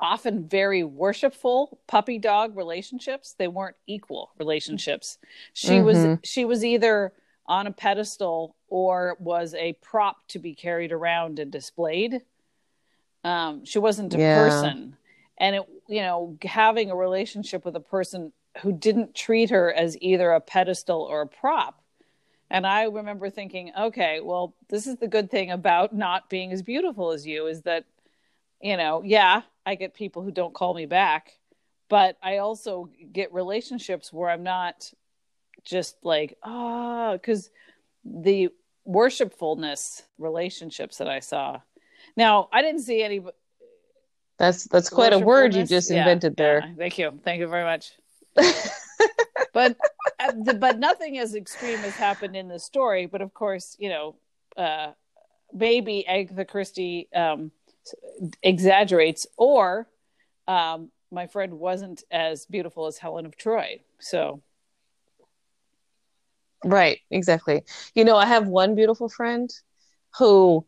[0.00, 3.34] often very worshipful puppy dog relationships.
[3.38, 5.18] They weren't equal relationships.
[5.52, 6.18] She was Mhm.
[6.24, 7.12] she was either
[7.46, 12.22] on a pedestal or was a prop to be carried around and displayed.
[13.22, 14.34] Um she wasn't a Yeah.
[14.34, 14.96] person.
[15.38, 20.00] And it you know having a relationship with a person who didn't treat her as
[20.00, 21.80] either a pedestal or a prop.
[22.50, 26.62] And i remember thinking okay well this is the good thing about not being as
[26.62, 27.84] beautiful as you is that
[28.60, 31.38] you know yeah i get people who don't call me back
[31.88, 34.92] but i also get relationships where i'm not
[35.64, 37.50] just like ah because
[38.04, 38.48] the
[38.86, 41.60] worshipfulness relationships that i saw
[42.16, 43.20] now i didn't see any
[44.38, 46.60] That's that's quite a word you just Yeah, invented there.
[46.66, 46.74] yeah.
[46.76, 47.92] thank you thank you very much
[49.54, 49.76] but
[50.20, 54.16] uh, but nothing as extreme has happened in the story but of course you know
[54.56, 54.90] uh
[55.52, 57.50] maybe agatha christie um
[58.42, 59.88] exaggerates or
[60.48, 64.42] um my friend wasn't as beautiful as helen of troy so
[66.64, 67.62] Right, exactly.
[67.94, 69.50] You know, I have one beautiful friend
[70.18, 70.66] who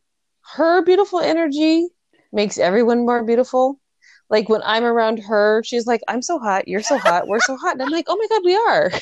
[0.55, 1.89] her beautiful energy
[2.33, 3.81] makes everyone more beautiful.
[4.29, 7.57] Like when I'm around her, she's like, I'm so hot, you're so hot, we're so
[7.57, 7.73] hot.
[7.73, 8.91] And I'm like, oh my God, we are.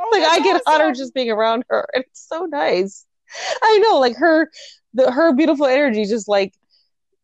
[0.12, 1.86] like I get hotter just being around her.
[1.94, 3.04] And it's so nice.
[3.62, 4.50] I know, like her
[4.94, 6.54] the her beautiful energy just like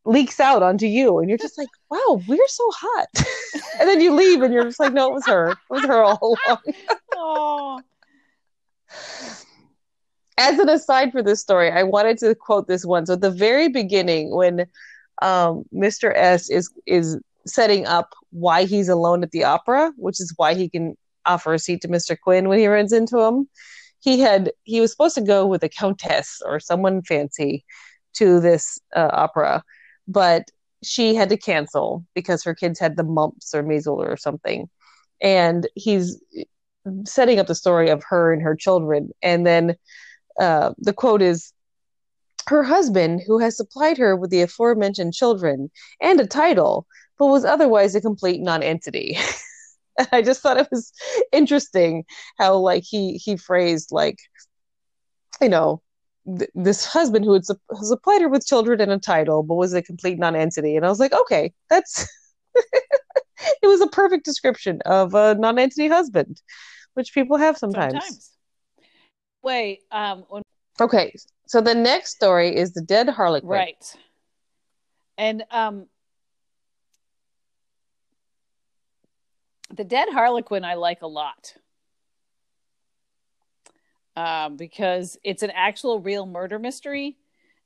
[0.07, 3.09] leaks out onto you and you're just like, wow, we're so hot.
[3.81, 5.51] and then you leave and you're just like, no, it was her.
[5.51, 6.59] It was her all along.
[7.17, 7.81] oh
[10.39, 13.07] as an aside for this story, I wanted to quote this one.
[13.07, 14.67] So at the very beginning, when
[15.23, 16.13] um, Mr.
[16.15, 20.69] S is is setting up why he's alone at the opera, which is why he
[20.69, 22.17] can offer a seat to Mr.
[22.19, 23.49] Quin when he runs into him,
[24.01, 27.65] he had he was supposed to go with a countess or someone fancy
[28.15, 29.63] to this uh, opera,
[30.09, 30.45] but
[30.83, 34.69] she had to cancel because her kids had the mumps or measles or something,
[35.21, 36.21] and he's
[37.05, 39.77] setting up the story of her and her children, and then
[40.41, 41.53] uh, the quote is
[42.49, 46.87] her husband, who has supplied her with the aforementioned children and a title,
[47.19, 49.19] but was otherwise a complete non-entity.
[50.13, 50.93] I just thought it was
[51.33, 52.05] interesting
[52.39, 54.19] how like he he phrased like
[55.41, 55.83] you know
[56.39, 59.73] th- this husband who had su- supplied her with children and a title but was
[59.75, 62.07] a complete non-entity and I was like okay that's
[62.55, 66.41] it was a perfect description of a non-entity husband
[66.95, 67.93] which people have sometimes.
[67.93, 68.31] sometimes
[69.43, 70.43] wait um when,
[70.81, 71.15] Okay,
[71.47, 73.49] so the next story is the dead harlequin.
[73.51, 73.97] right
[75.19, 75.87] and um
[79.75, 81.55] the dead harlequin i like a lot
[84.17, 87.17] um, because it's an actual real murder mystery.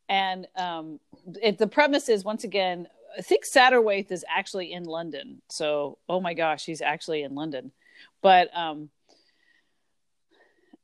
[0.09, 1.01] And um,
[1.41, 2.89] it, the premise is once again
[3.19, 5.43] i think satterthwaite is actually in london.
[5.49, 7.73] So oh my gosh he's actually in london.
[8.23, 8.91] But um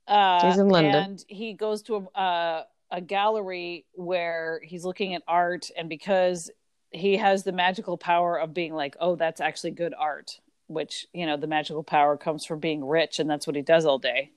[0.08, 0.94] uh, He's in London.
[0.94, 2.62] and he goes to a, uh,
[2.92, 5.68] a gallery where he's looking at art.
[5.76, 6.48] And because
[6.96, 11.26] he has the magical power of being like oh that's actually good art which you
[11.26, 14.30] know the magical power comes from being rich and that's what he does all day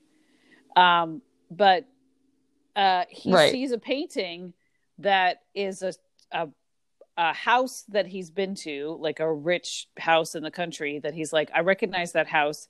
[0.76, 1.86] um but
[2.76, 3.50] uh he Right.
[3.52, 4.52] sees a painting
[4.98, 5.92] that is a,
[6.32, 6.48] a
[7.16, 11.32] a house that he's been to like a rich house in the country that he's
[11.32, 12.68] like i recognize that house.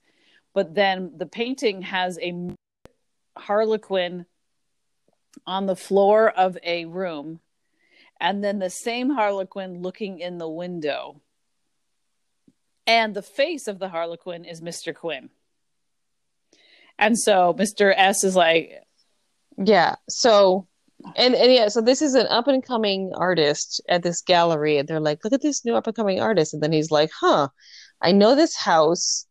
[0.53, 2.35] But then the painting has a
[3.37, 4.27] harlequin
[5.47, 7.39] on the floor of a room
[8.21, 11.21] and then the same harlequin looking in the window.
[12.87, 15.31] And the face of the harlequin is mr quin
[17.01, 18.73] and so mr s is like
[19.59, 19.97] Yeah.
[20.09, 20.67] So,
[21.17, 24.89] and and yeah, so this is an up and coming artist at this gallery, and
[24.89, 27.49] they're like, "Look at this new up and coming artist," and then he's like, "Huh,
[28.01, 29.27] I know this house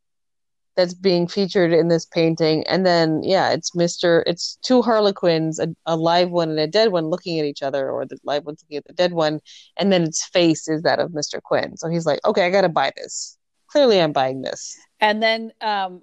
[0.76, 5.68] that's being featured in this painting," and then yeah, it's Mister, it's two harlequins, a,
[5.86, 8.56] a live one and a dead one, looking at each other, or the live one
[8.62, 9.40] looking at the dead one,
[9.78, 11.78] and then its face is that of Mister Quin.
[11.78, 13.38] So he's like, "Okay, I got to buy this.
[13.68, 16.02] Clearly, I'm buying this." and then um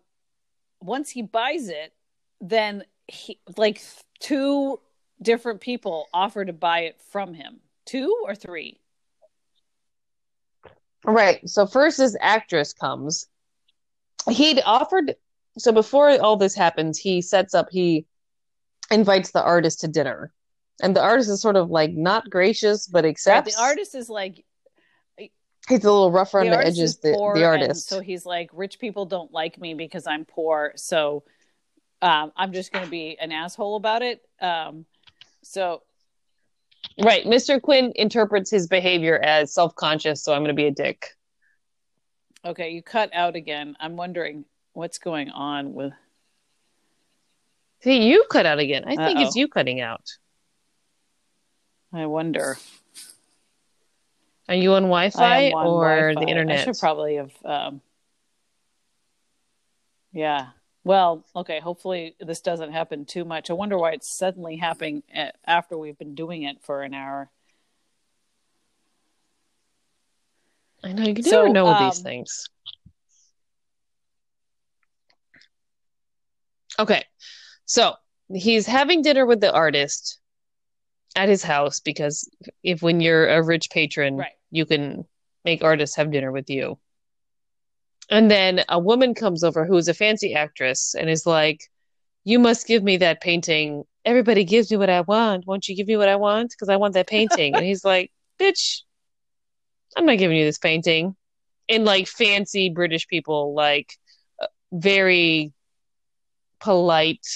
[0.86, 1.92] once he buys it
[2.40, 3.82] then he like
[4.20, 4.80] two
[5.20, 8.80] different people offer to buy it from him two or three
[11.06, 11.48] Right.
[11.48, 13.28] So first this actress comes.
[14.28, 15.14] He'd offered
[15.58, 18.06] so before all this happens, he sets up he
[18.90, 20.32] invites the artist to dinner.
[20.82, 23.54] And the artist is sort of like not gracious but Right, accepts.
[23.54, 24.44] the artist is like
[25.68, 27.88] He's a little rough around the, artist edges, the, the artist.
[27.88, 31.24] so he's like, rich people don't like me because I'm poor, so
[32.02, 34.22] um, I'm just going to be an asshole about it.
[34.40, 34.84] Um,
[35.43, 35.82] so
[37.02, 37.24] right.
[37.24, 37.60] Mr.
[37.60, 41.16] Quin interprets his behavior as self conscious, so I'm going to be a dick.
[42.44, 43.76] okay, you cut out again.
[43.80, 45.93] I'm wondering what's going on with.
[47.82, 48.84] See, you cut out again.
[48.84, 49.26] I think Uh-oh.
[49.26, 50.05] it's you cutting out.
[51.93, 52.56] I wonder.
[54.48, 56.20] Are you on Wi-Fi on or Wi-Fi.
[56.20, 56.60] the internet?
[56.60, 57.32] I should probably have.
[57.44, 57.81] Um,
[60.12, 60.48] yeah.
[60.85, 61.59] Well, okay.
[61.59, 63.51] Hopefully, this doesn't happen too much.
[63.51, 65.02] I wonder why it's suddenly happening
[65.44, 67.31] after we've been doing it for an hour.
[70.85, 72.48] I know you So, never know with these um, things.
[76.78, 77.05] Okay,
[77.64, 77.94] so
[78.32, 80.20] he's having dinner with the artist
[81.16, 82.28] at his house because
[82.62, 84.35] if when you're a rich patron, Right.
[84.51, 85.05] You can
[85.44, 86.78] make artists have dinner with you.
[88.10, 91.60] And then a woman comes over who is a fancy actress and is like,
[92.24, 93.85] "You must give me that painting.
[94.05, 95.47] Everybody gives me what I want.
[95.47, 96.51] Won't you give me what I want?
[96.51, 98.82] Because I want that painting." and he's like, "Bitch,
[99.97, 101.16] I'm not giving you this painting.
[101.68, 103.93] And like fancy British people, like
[104.40, 105.52] uh, very
[106.60, 107.27] polite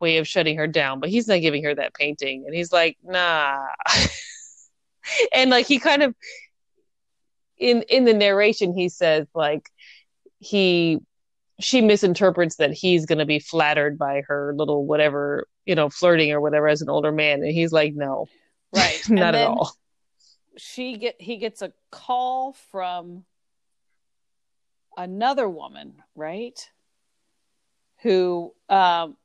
[0.00, 2.44] way of shutting her down, but he's not giving her that painting.
[2.46, 3.66] And he's like, nah.
[5.34, 6.14] and like he kind of
[7.58, 9.70] in in the narration he says like
[10.38, 10.98] he
[11.58, 16.32] she misinterprets that he's going to be flattered by her little whatever you know flirting
[16.32, 18.26] or whatever as an older man and he's like no
[18.72, 19.00] Right.
[19.08, 19.72] not at all
[20.56, 23.24] She get he gets a call from
[24.96, 26.58] another woman, right?
[28.02, 29.16] Who um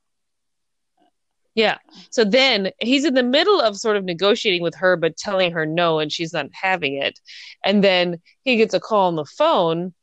[1.54, 1.78] Yeah.
[2.12, 5.66] So then he's in the middle of sort of negotiating with her, but telling her
[5.66, 7.20] no, and she's not having it.
[7.64, 9.94] And then he gets a call on the phone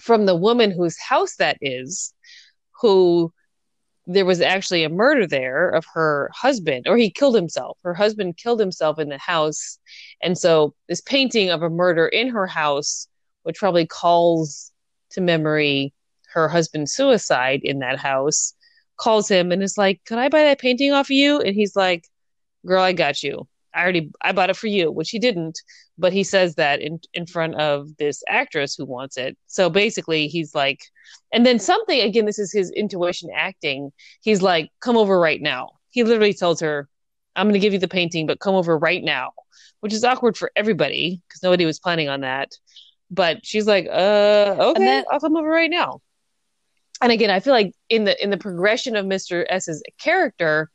[0.00, 2.12] from the woman whose house that is,
[2.80, 3.32] who
[4.06, 7.78] there was actually a murder there of her husband, or he killed himself.
[7.84, 9.78] Her husband killed himself in the house.
[10.20, 13.06] And so this painting of a murder in her house,
[13.44, 14.72] which probably calls
[15.10, 15.94] to memory
[16.32, 18.54] her husband's suicide in that house,
[18.96, 21.40] calls him and is like, "Can I buy that painting off of you?
[21.40, 22.06] And he's like,
[22.64, 23.48] Girl, I got you.
[23.74, 25.58] I already I bought it for you, which he didn't,
[25.98, 29.36] but he says that in in front of this actress who wants it.
[29.46, 30.80] So basically he's like
[31.32, 33.92] and then something again, this is his intuition acting.
[34.20, 35.70] He's like, Come over right now.
[35.90, 36.88] He literally tells her,
[37.34, 39.32] I'm gonna give you the painting, but come over right now.
[39.80, 42.52] Which is awkward for everybody because nobody was planning on that.
[43.10, 46.00] But she's like, uh, okay, then- I'll come over right now
[47.02, 50.70] and again i feel like in the in the progression of mr s's character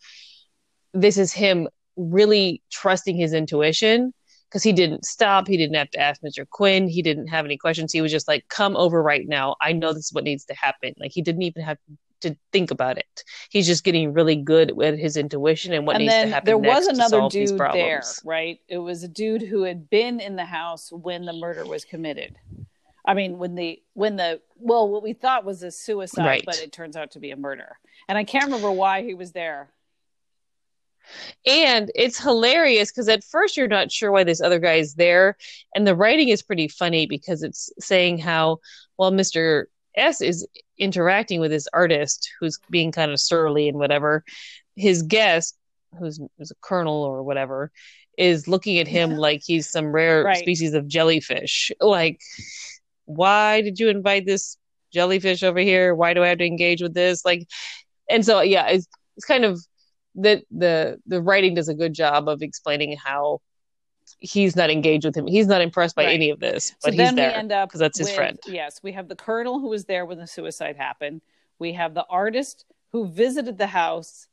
[0.94, 4.14] this is him really trusting his intuition
[4.50, 7.58] because he didn't stop he didn't have to ask mr quin he didn't have any
[7.58, 10.46] questions he was just like come over right now i know this is what needs
[10.46, 11.78] to happen like he didn't even have
[12.20, 16.06] to think about it he's just getting really good with his intuition and what and
[16.06, 18.60] needs to happen there was another dude there, right?
[18.68, 22.36] It was a dude who had been in the house when the murder was committed.
[23.08, 26.44] I mean, when the when the well, what we thought was a suicide, Right.
[26.46, 27.78] but it turns out to be a murder.
[28.08, 29.70] And I can't remember why he was there.
[31.46, 35.38] And it's hilarious because at first you're not sure why this other guy is there.
[35.74, 38.60] And the writing is pretty funny because it's saying how,
[38.98, 39.66] well, Mr.
[39.96, 40.46] S is
[40.78, 44.24] interacting with this artist who's being kind of surly and whatever.
[44.76, 45.58] His guest,
[45.98, 47.72] who's, who's a colonel or whatever,
[48.18, 50.38] is looking at him like he's some rare Right.
[50.38, 51.72] species of jellyfish.
[51.80, 52.20] Like,
[53.08, 54.58] why did you invite this
[54.94, 55.96] jellyfish over here?
[55.96, 57.26] Why do I have to engage with this?
[57.26, 57.48] Like,
[58.10, 59.60] and so yeah, it's it's kind of
[60.16, 63.42] the the the writing does a good job of explaining how
[64.20, 65.28] he's not engaged with him.
[65.28, 66.14] He's not impressed by Right.
[66.16, 68.16] any of this, So but he's then we there end up because that's his with-
[68.16, 68.40] friend.
[68.48, 71.22] Yes, we have the colonel who was there when the suicide happened.
[71.60, 74.28] We have the artist who visited the house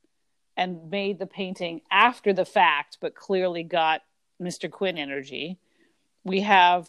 [0.57, 4.03] and made the painting after the fact, but clearly got
[4.41, 4.71] Mr.
[4.71, 5.59] Quin energy.
[6.23, 6.89] We have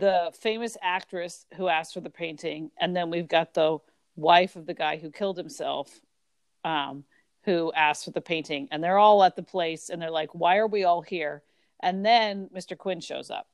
[0.00, 3.78] the famous actress who asked for the painting, and then we've got the
[4.16, 6.00] wife of the guy who killed himself,
[6.64, 7.04] um,
[7.44, 10.56] who asked for the painting, and they're all at the place, and they're like, "Why
[10.56, 11.42] are we all here?"
[11.80, 12.76] And then Mr.
[12.76, 13.46] Quin shows up.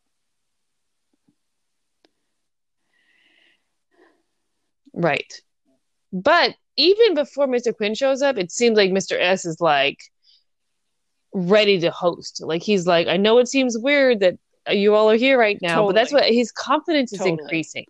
[4.92, 5.32] Right.
[6.12, 7.76] But even before Mr.
[7.76, 9.18] Quin shows up, it seems like Mr.
[9.20, 9.98] S is like
[11.32, 12.42] ready to host.
[12.42, 14.38] Like he's like, I know it seems weird that
[14.70, 17.38] you all are here right now, but that's what his confidence is Totally.
[17.40, 17.86] increasing.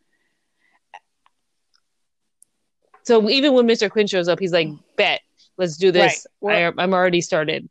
[3.04, 3.90] So even when Mr.
[3.90, 5.20] Quin shows up, he's like, "Bet,
[5.58, 6.26] let's do this.
[6.40, 6.64] Right.
[6.66, 7.68] I, I'm already started."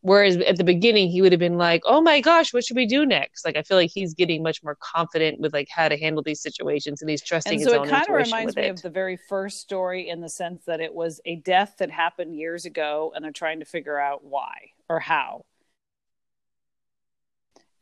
[0.00, 2.86] Whereas at the beginning, he would have been like, "Oh my gosh, what should we
[2.86, 5.96] do next?" Like I feel like he's getting much more confident with like how to
[5.98, 8.70] handle these situations, and he's trusting and so it kind of reminds me it.
[8.70, 12.36] of the very first story in the sense that it was a death that happened
[12.36, 15.44] years ago and they're trying to figure out why or how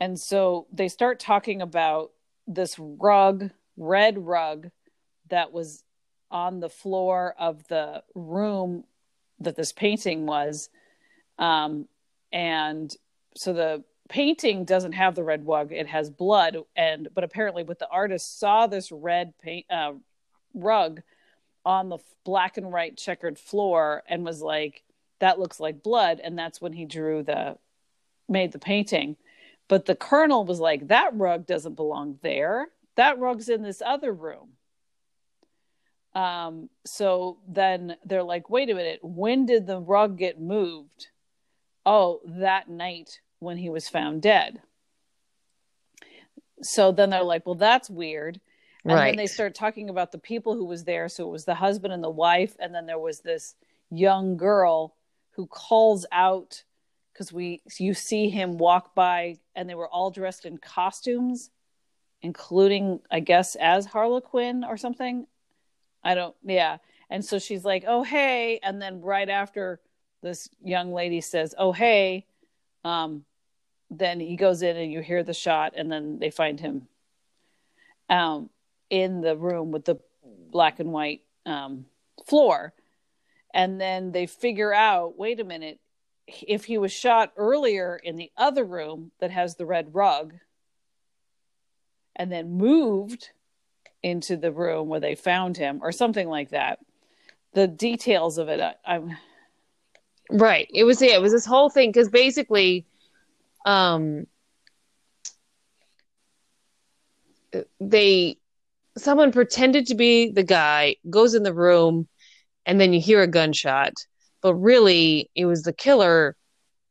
[0.02, 2.10] and so they start talking about
[2.48, 4.68] this rug red rug
[5.28, 5.84] that was
[6.28, 8.82] on the floor of the room
[9.38, 10.70] that this painting was.
[11.38, 11.86] Um,
[12.32, 12.92] and
[13.36, 16.56] so the painting doesn't have the red rug it has blood.
[16.74, 19.92] And but apparently what the artist saw this red paint uh,
[20.52, 21.00] rug
[21.64, 24.82] on the black and white checkered floor and was like
[25.20, 26.18] that looks like blood.
[26.18, 27.56] And that's when he drew the
[28.28, 29.16] made the painting
[29.68, 32.68] but the colonel was like that rug doesn't belong there.
[32.96, 34.50] That rug's in this other room.
[36.14, 39.00] Um so then they're like wait a minute.
[39.02, 41.08] When did the rug get moved?
[41.86, 44.60] Oh that night when he was found dead.
[46.62, 48.40] So then they're like well that's weird.
[48.84, 49.10] And right.
[49.10, 51.08] then they start talking about the people who was there.
[51.08, 52.56] So it was the husband and the wife.
[52.58, 53.54] And then there was this
[53.90, 54.96] young girl
[55.32, 56.64] who calls out
[57.22, 61.50] because we you see him walk by and they were all dressed in costumes
[62.20, 65.26] including i guess as harlequin or something.
[66.04, 66.78] I don't yeah.
[67.10, 68.58] And so she's like oh hey.
[68.62, 69.80] And then right after
[70.20, 72.26] this young lady says oh hey
[72.84, 73.24] um
[73.90, 76.88] then he goes in and you hear the shot and then they find him
[78.10, 78.50] um
[78.90, 79.96] in the room with the
[80.50, 81.86] black and white um
[82.26, 82.72] floor.
[83.54, 85.78] And then they figure out wait a minute
[86.26, 90.34] if he was shot earlier in the other room that has the red rug
[92.16, 93.30] and then moved
[94.02, 96.78] into the room where they found him or something like that
[97.54, 99.16] the details of it I, i'm
[100.32, 100.68] Right.
[100.72, 102.86] It was yeah, it was this whole thing because basically,
[103.66, 104.26] um,
[107.80, 108.38] they
[108.96, 112.08] someone pretended to be the guy goes in the room,
[112.64, 113.92] and then you hear a gunshot,
[114.42, 116.36] but really it was the killer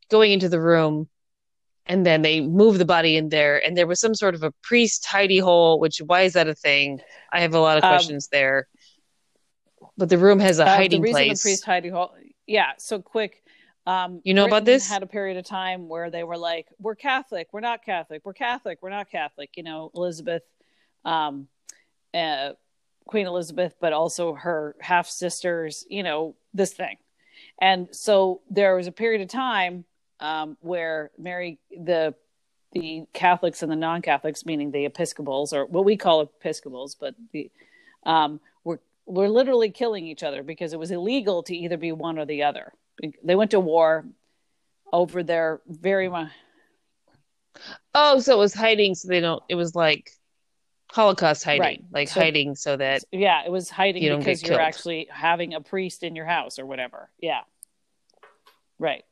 [0.09, 1.07] going into the room,
[1.85, 4.51] and then they move the body in there, and there was some sort of a
[4.63, 5.79] priest hidey hole.
[5.79, 7.01] Which why is that a thing?
[7.31, 8.67] I have a lot of Um, questions there.
[9.97, 11.41] But the room has a uh, hiding the reason place.
[11.41, 12.13] the priest hiding hole
[12.47, 13.43] yeah so quick
[13.85, 14.89] um You know about this?
[14.89, 18.33] had a period of time where they were like we're catholic we're not catholic we're
[18.33, 20.43] catholic we're not catholic you know elizabeth
[21.05, 21.47] um
[22.13, 22.51] uh,
[23.05, 26.97] queen elizabeth but also her half sisters you know this thing
[27.61, 29.85] and so there was a period of time
[30.19, 32.13] um where mary the
[32.73, 37.49] the catholics and the non-catholics meaning the episcopals or what we call episcopals but the
[38.05, 42.17] um were were literally killing each other because it was illegal to either be one
[42.19, 42.73] or the other
[43.23, 44.05] they went to war
[44.91, 46.29] over their very much
[47.93, 50.11] Oh, so it was hiding so they don't it was like
[50.91, 51.61] Holocaust hiding.
[51.61, 51.83] Right.
[51.91, 55.61] Like So- hiding so that yeah it was hiding You because you're actually having a
[55.61, 57.41] priest in your house or whatever yeah
[58.81, 59.03] right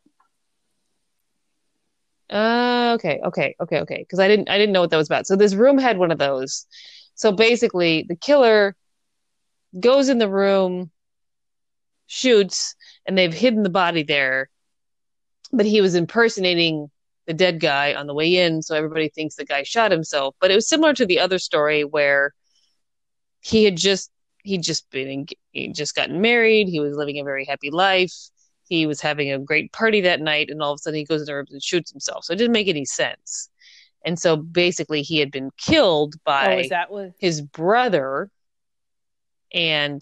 [2.30, 3.98] uh, okay, okay, okay, okay.
[4.00, 5.26] Because I didn't I didn't know what that was about.
[5.26, 6.68] So this room had one of those.
[7.16, 8.76] So basically the killer
[9.80, 10.92] goes in the room,
[12.08, 12.76] shoots,
[13.06, 14.50] and they've hidden the body there.
[15.52, 16.92] But he was impersonating
[17.26, 20.36] the dead guy on the way in, so everybody thinks the guy shot himself.
[20.40, 22.34] But it was similar to the other story where
[23.42, 24.12] he had just
[24.44, 26.68] he'd just been en- he'd just gotten married.
[26.68, 28.14] He was living a very happy life.
[28.70, 31.22] He was having a great party that night, and all of a sudden he goes
[31.22, 32.24] in the room and shoots himself.
[32.24, 33.50] So it didn't make any sense.
[34.06, 38.30] And so basically, he had been killed by oh that what his brother.
[39.54, 40.02] And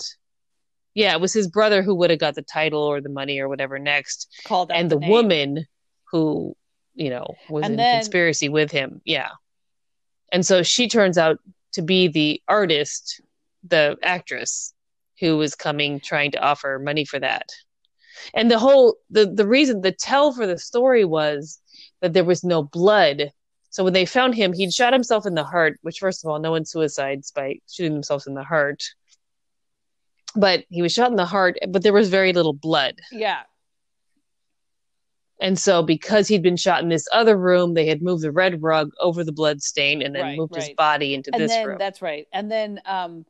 [0.93, 3.47] yeah it was his brother who would have got the title or the money or
[3.47, 4.27] whatever next.
[4.45, 5.65] Called and the woman
[6.11, 6.55] who
[6.95, 9.01] you know was And in then- conspiracy with him.
[9.05, 9.29] Yeah.
[10.31, 11.39] And so she turns out
[11.73, 13.21] to be the artist
[13.63, 14.73] the actress
[15.19, 17.49] who was coming trying to offer money for that
[18.33, 21.59] and the whole the the reason the tell for the story was
[22.01, 23.31] that there was no blood.
[23.69, 26.39] So when they found him he'd shot himself in the heart which first of all
[26.39, 28.83] no one suicides by shooting themselves in the heart.
[30.35, 32.99] But he was shot in the heart but there was very little blood.
[33.11, 33.41] Yeah.
[35.39, 38.61] And so because he'd been shot in this other room they had moved the red
[38.63, 41.67] rug over the blood stain and then Right, moved his body into and this then
[41.67, 41.77] room.
[41.77, 42.27] that's right.
[42.33, 43.25] And then um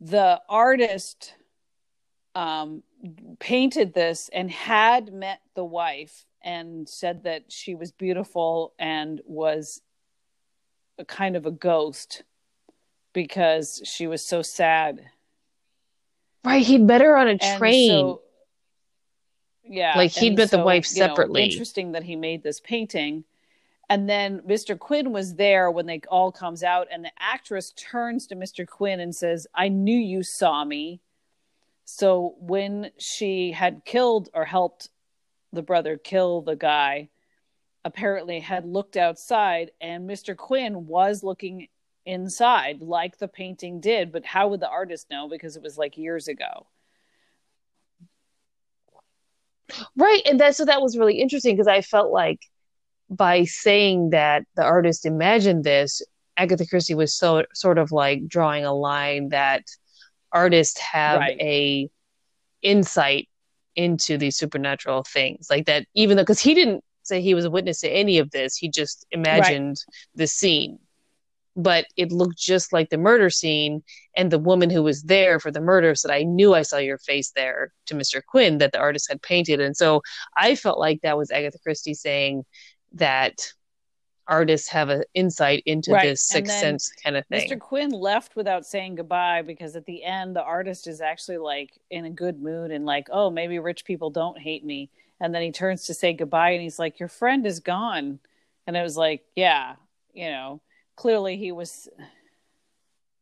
[0.00, 1.34] the artist
[2.34, 2.82] um
[3.38, 9.80] painted this and had met the wife and said that she was beautiful and was
[10.98, 12.22] a kind of a ghost
[13.12, 15.02] because she was so sad
[16.44, 18.22] right he'd met her on a And train so-
[19.62, 21.44] Yeah, Like, he'd met the so, wife you know, separately.
[21.44, 23.24] interesting that he made this painting,
[23.88, 24.76] and then Mr.
[24.78, 28.66] Quin was there when they all comes out, and the actress turns to Mr.
[28.66, 31.00] Quin and says, "I knew you saw me."
[31.92, 34.88] So when she had killed or helped
[35.52, 37.08] the brother kill the guy,
[37.84, 40.36] apparently had looked outside, and Mr.
[40.36, 41.66] Quin was looking
[42.06, 44.12] inside like the painting did.
[44.12, 45.28] But how would the artist know?
[45.28, 46.68] Because it was like years ago.
[49.96, 50.22] Right.
[50.26, 52.40] And that so that was really interesting because I felt like
[53.08, 56.02] by saying that the artist imagined this,
[56.36, 59.64] Agatha Christie was so sort of like drawing a line that
[60.32, 61.40] artists have Right.
[61.40, 61.90] a
[62.62, 63.28] insight
[63.76, 65.48] into these supernatural things.
[65.50, 68.30] Like that even though because he didn't say he was a witness to any of
[68.30, 69.84] this, he just imagined
[70.14, 70.78] the scene.
[71.56, 73.82] But it looked just like the murder scene,
[74.16, 76.98] and the woman who was there for the murder said, I knew I saw your
[76.98, 78.22] face there to Mr.
[78.24, 79.60] Quin that the artist had painted.
[79.60, 80.00] And so
[80.36, 82.44] I felt like that was Agatha Christie saying
[82.92, 83.52] that
[84.28, 86.08] artists have an insight into Right.
[86.08, 87.48] this sixth sense kind of thing.
[87.50, 87.58] Mr.
[87.58, 92.04] Quin left without saying goodbye because at the end the artist is actually like in
[92.04, 94.90] a good mood and like, oh, maybe rich people don't hate me.
[95.20, 98.20] And then he turns to say goodbye and he's like, Your friend is gone.
[98.66, 99.74] And it was like, yeah,
[100.14, 100.60] you know,
[100.96, 101.88] clearly he was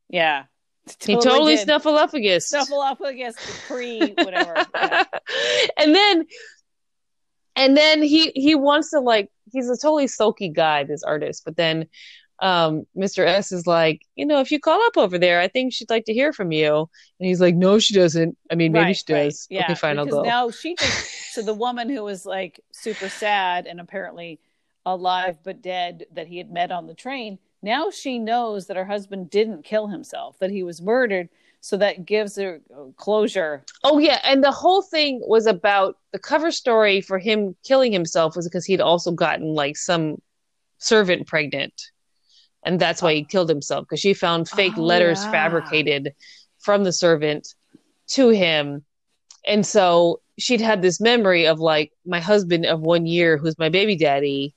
[0.09, 0.45] Yeah.
[1.01, 1.69] he totally did.
[1.69, 2.53] snuffleupagus.
[2.53, 3.35] Snuffleupagus
[3.67, 4.65] pre whatever.
[4.75, 5.05] Yeah.
[5.79, 6.27] and then
[7.57, 11.57] and then he he wants to like he's a totally sulky guy this artist but
[11.57, 11.87] then
[12.41, 15.73] um mr s is like you know if you call up over there i think
[15.73, 16.89] she'd like to hear from you
[17.21, 19.25] and he's like no she doesn't i mean maybe Right, she right.
[19.25, 22.61] does Yeah, okay fine i'll go Now she just so the woman who was like
[22.73, 24.41] super sad and apparently
[24.87, 27.39] alive but dead that he had met on the train.
[27.63, 31.29] Now she knows that her husband didn't kill himself, that he was murdered.
[31.61, 33.65] So that gives her uh, closure.
[33.85, 34.21] oh yeah.
[34.25, 38.65] And the whole thing was about the cover story for him killing himself was because
[38.65, 40.23] he'd also gotten like some
[40.79, 41.75] servant pregnant.
[42.65, 43.27] And that's why he oh.
[43.29, 45.31] killed himself because she found fake Oh, letters yeah.
[45.33, 46.15] fabricated
[46.59, 47.55] from the servant
[48.09, 48.85] to him.
[49.47, 53.69] And so she'd had this memory of like my husband of one year who's my
[53.69, 54.55] baby daddy.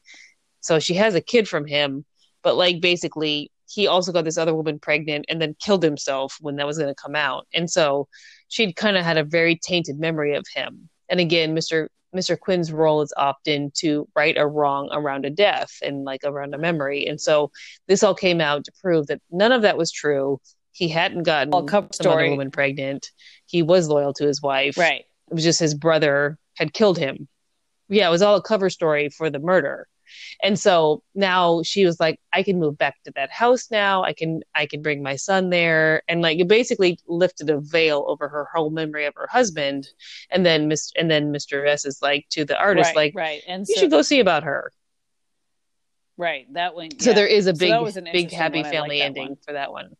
[0.59, 2.05] So she has a kid from him.
[2.43, 6.55] But like basically he also got this other woman pregnant and then killed himself when
[6.57, 8.07] that was going to come out and so
[8.47, 12.71] she'd kind of had a very tainted memory of him and again mr mr quin's
[12.71, 17.05] role is often to right a wrong around a death and like around a memory
[17.07, 17.49] and so
[17.87, 20.39] this all came out to prove that none of that was true
[20.73, 22.29] he hadn't gotten All cover some other story.
[22.29, 23.11] woman pregnant
[23.45, 25.05] he was loyal to his wife Right.
[25.29, 27.27] it was just his brother had killed him.
[27.87, 29.87] Yeah, it was all a cover story for the murder.
[30.43, 34.03] And so now she was like, I can move back to that house now.
[34.03, 36.03] I can I can bring my son there.
[36.07, 39.87] And like it basically lifted a veil over her whole memory of her husband.
[40.29, 41.67] And then Miss and then Mr.
[41.67, 43.41] S is like to the artist, right, like, right.
[43.47, 44.71] And you so, should go see about her.
[46.17, 46.51] right.
[46.53, 48.65] That went So there is a big an big happy one.
[48.65, 49.37] I like family ending one.
[49.45, 49.95] for that one.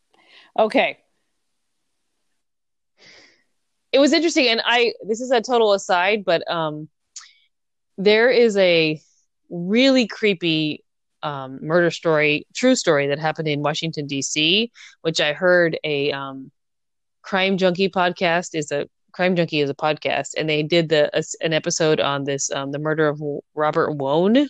[0.57, 0.97] Okay.
[3.91, 6.88] it was interesting and i this is a total aside but um
[7.97, 8.99] there is a
[9.51, 10.83] really creepy
[11.23, 14.69] um murder story true story that happened in washington dc
[15.01, 16.51] which i heard a um
[17.21, 21.23] crime junkie podcast is a crime junkie is a podcast and they did the a,
[21.41, 23.21] an episode on this um the murder of
[23.53, 24.47] robert wone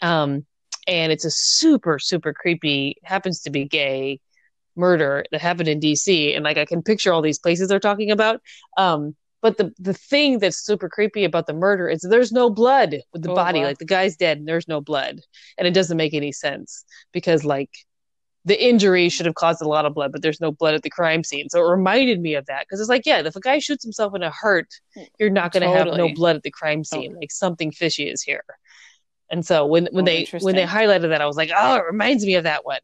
[0.00, 0.46] um
[0.86, 4.18] and it's a super super creepy happens to be gay
[4.76, 8.10] murder that happened in DC and like I can picture all these places they're talking
[8.10, 8.40] about.
[8.76, 12.96] Um but the the thing that's super creepy about the murder is there's no blood
[13.12, 13.60] with the Oh, body.
[13.60, 13.66] wow.
[13.66, 15.20] like the guy's dead and there's no blood.
[15.58, 17.70] And it doesn't make any sense because like
[18.44, 20.90] the injury should have caused a lot of blood but there's no blood at the
[20.90, 21.48] crime scene.
[21.48, 24.14] So it reminded me of that because it's like yeah if a guy shoots himself
[24.14, 24.68] in a heart
[25.18, 26.82] you're not going to have no blood at the crime oh.
[26.82, 27.14] scene.
[27.14, 28.44] Like something fishy is here.
[29.30, 31.84] And so when when Oh, they when they highlighted that I was like oh it
[31.90, 32.80] reminds me of that one.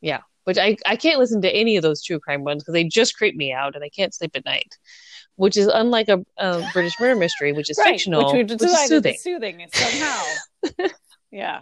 [0.00, 2.84] Yeah, which I I can't listen to any of those true crime ones because they
[2.84, 4.76] just creep me out and I can't sleep at night.
[5.36, 7.92] Which is unlike a, a British murder mystery, which is Right.
[7.92, 9.14] fictional, Which we which, is decided soothing.
[9.14, 10.88] is soothing somehow.
[11.30, 11.60] yeah.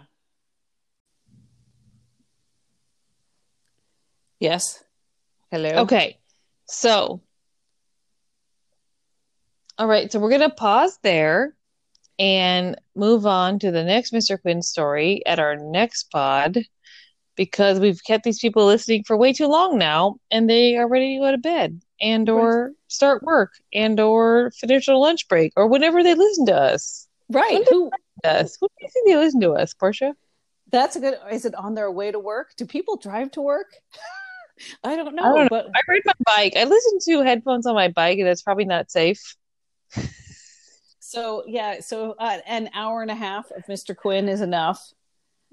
[4.39, 4.83] Yes.
[5.51, 5.69] Hello.
[5.83, 6.17] Okay,
[6.65, 7.21] so
[9.77, 11.55] all right, so we're gonna pause there
[12.19, 14.39] and move on to the next Mr.
[14.41, 16.57] Quin story at our next pod
[17.41, 21.15] because we've kept these people listening for way too long now and they are ready
[21.15, 25.65] to go to bed and or start work and or finish their lunch break or
[25.65, 27.07] whenever they listen to us.
[27.29, 27.67] Right.
[27.67, 27.89] Who?
[28.23, 28.57] us.
[28.59, 30.13] What do you think they listen to us, Portia?
[30.69, 31.17] That's a good.
[31.31, 32.51] Is it on their way to work?
[32.57, 33.73] Do people drive to work?
[34.83, 35.23] I don't know.
[35.23, 35.49] I don't know.
[35.49, 36.53] But I ride my bike.
[36.55, 39.35] I listen to headphones on my bike, and that's probably not safe.
[40.99, 43.97] so yeah, so uh, an hour and a half of Mr.
[43.97, 44.93] Quin is enough.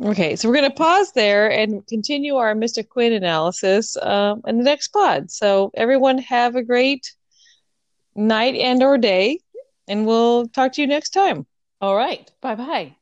[0.00, 2.88] Okay, so we're going to pause there and continue our Mr.
[2.88, 5.30] Quin analysis um, in the next pod.
[5.30, 7.12] So everyone have a great
[8.14, 9.40] night and or day,
[9.88, 11.46] and we'll talk to you next time.
[11.80, 12.30] All right.
[12.40, 12.94] Bye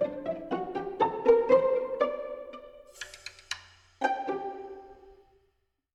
[0.00, 0.42] bye.